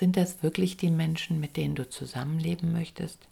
Sind 0.00 0.16
das 0.16 0.42
wirklich 0.42 0.78
die 0.78 0.88
Menschen, 0.88 1.40
mit 1.40 1.58
denen 1.58 1.74
du 1.74 1.86
zusammenleben 1.86 2.72
möchtest? 2.72 3.28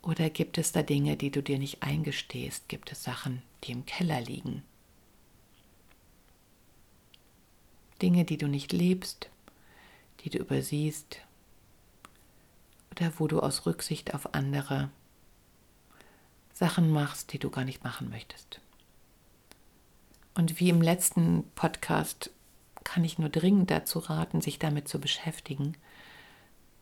Oder 0.00 0.30
gibt 0.30 0.56
es 0.56 0.72
da 0.72 0.82
Dinge, 0.82 1.18
die 1.18 1.30
du 1.30 1.42
dir 1.42 1.58
nicht 1.58 1.82
eingestehst? 1.82 2.70
Gibt 2.70 2.90
es 2.90 3.04
Sachen, 3.04 3.42
die 3.64 3.72
im 3.72 3.84
Keller 3.84 4.22
liegen? 4.22 4.62
Dinge, 8.00 8.24
die 8.24 8.38
du 8.38 8.48
nicht 8.48 8.72
lebst, 8.72 9.28
die 10.20 10.30
du 10.30 10.38
übersiehst 10.38 11.18
oder 12.92 13.12
wo 13.18 13.26
du 13.26 13.40
aus 13.40 13.66
Rücksicht 13.66 14.14
auf 14.14 14.32
andere 14.34 14.88
Sachen 16.54 16.90
machst, 16.90 17.34
die 17.34 17.38
du 17.38 17.50
gar 17.50 17.66
nicht 17.66 17.84
machen 17.84 18.08
möchtest. 18.08 18.62
Und 20.34 20.60
wie 20.60 20.70
im 20.70 20.80
letzten 20.80 21.44
Podcast 21.54 22.30
kann 22.88 23.04
ich 23.04 23.18
nur 23.18 23.28
dringend 23.28 23.70
dazu 23.70 23.98
raten, 23.98 24.40
sich 24.40 24.58
damit 24.58 24.88
zu 24.88 24.98
beschäftigen. 24.98 25.76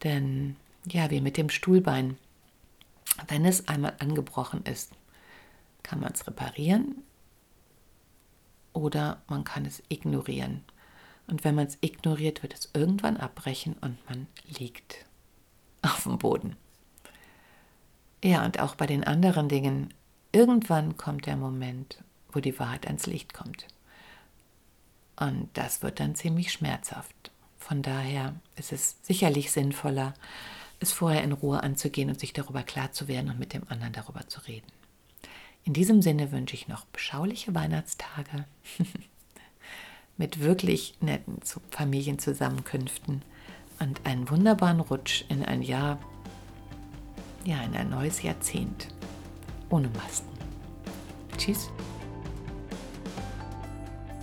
Denn 0.04 0.54
ja, 0.86 1.10
wie 1.10 1.20
mit 1.20 1.36
dem 1.36 1.50
Stuhlbein. 1.50 2.16
Wenn 3.26 3.44
es 3.44 3.66
einmal 3.66 3.94
angebrochen 3.98 4.62
ist, 4.64 4.92
kann 5.82 5.98
man 5.98 6.12
es 6.12 6.24
reparieren 6.26 7.02
oder 8.72 9.20
man 9.26 9.42
kann 9.42 9.64
es 9.64 9.82
ignorieren. 9.88 10.62
Und 11.26 11.42
wenn 11.42 11.56
man 11.56 11.66
es 11.66 11.78
ignoriert, 11.80 12.44
wird 12.44 12.54
es 12.54 12.70
irgendwann 12.72 13.16
abbrechen 13.16 13.74
und 13.80 13.98
man 14.08 14.28
liegt 14.46 15.06
auf 15.82 16.04
dem 16.04 16.18
Boden. 16.18 16.54
Ja, 18.22 18.44
und 18.44 18.60
auch 18.60 18.76
bei 18.76 18.86
den 18.86 19.02
anderen 19.02 19.48
Dingen, 19.48 19.92
irgendwann 20.30 20.96
kommt 20.96 21.26
der 21.26 21.36
Moment, 21.36 22.04
wo 22.30 22.38
die 22.38 22.56
Wahrheit 22.60 22.86
ans 22.86 23.06
Licht 23.06 23.34
kommt. 23.34 23.66
Und 25.18 25.48
das 25.54 25.82
wird 25.82 26.00
dann 26.00 26.14
ziemlich 26.14 26.52
schmerzhaft. 26.52 27.30
Von 27.58 27.82
daher 27.82 28.34
ist 28.56 28.72
es 28.72 28.96
sicherlich 29.02 29.50
sinnvoller, 29.50 30.14
es 30.78 30.92
vorher 30.92 31.24
in 31.24 31.32
Ruhe 31.32 31.62
anzugehen 31.62 32.10
und 32.10 32.20
sich 32.20 32.32
darüber 32.32 32.62
klar 32.62 32.92
zu 32.92 33.08
werden 33.08 33.30
und 33.30 33.38
mit 33.38 33.54
dem 33.54 33.62
anderen 33.68 33.92
darüber 33.92 34.28
zu 34.28 34.40
reden. 34.40 34.66
In 35.64 35.72
diesem 35.72 36.00
Sinne 36.00 36.30
wünsche 36.30 36.54
ich 36.54 36.68
noch 36.68 36.84
beschauliche 36.86 37.54
Weihnachtstage 37.54 38.44
mit 40.16 40.40
wirklich 40.40 40.94
netten 41.00 41.40
Familienzusammenkünften 41.70 43.22
und 43.80 44.06
einen 44.06 44.30
wunderbaren 44.30 44.80
Rutsch 44.80 45.24
in 45.28 45.44
ein 45.44 45.62
Jahr, 45.62 45.98
ja, 47.44 47.62
in 47.62 47.74
ein 47.74 47.90
neues 47.90 48.22
Jahrzehnt 48.22 48.88
ohne 49.68 49.88
Masken. 49.88 50.28
Tschüss. 51.36 51.70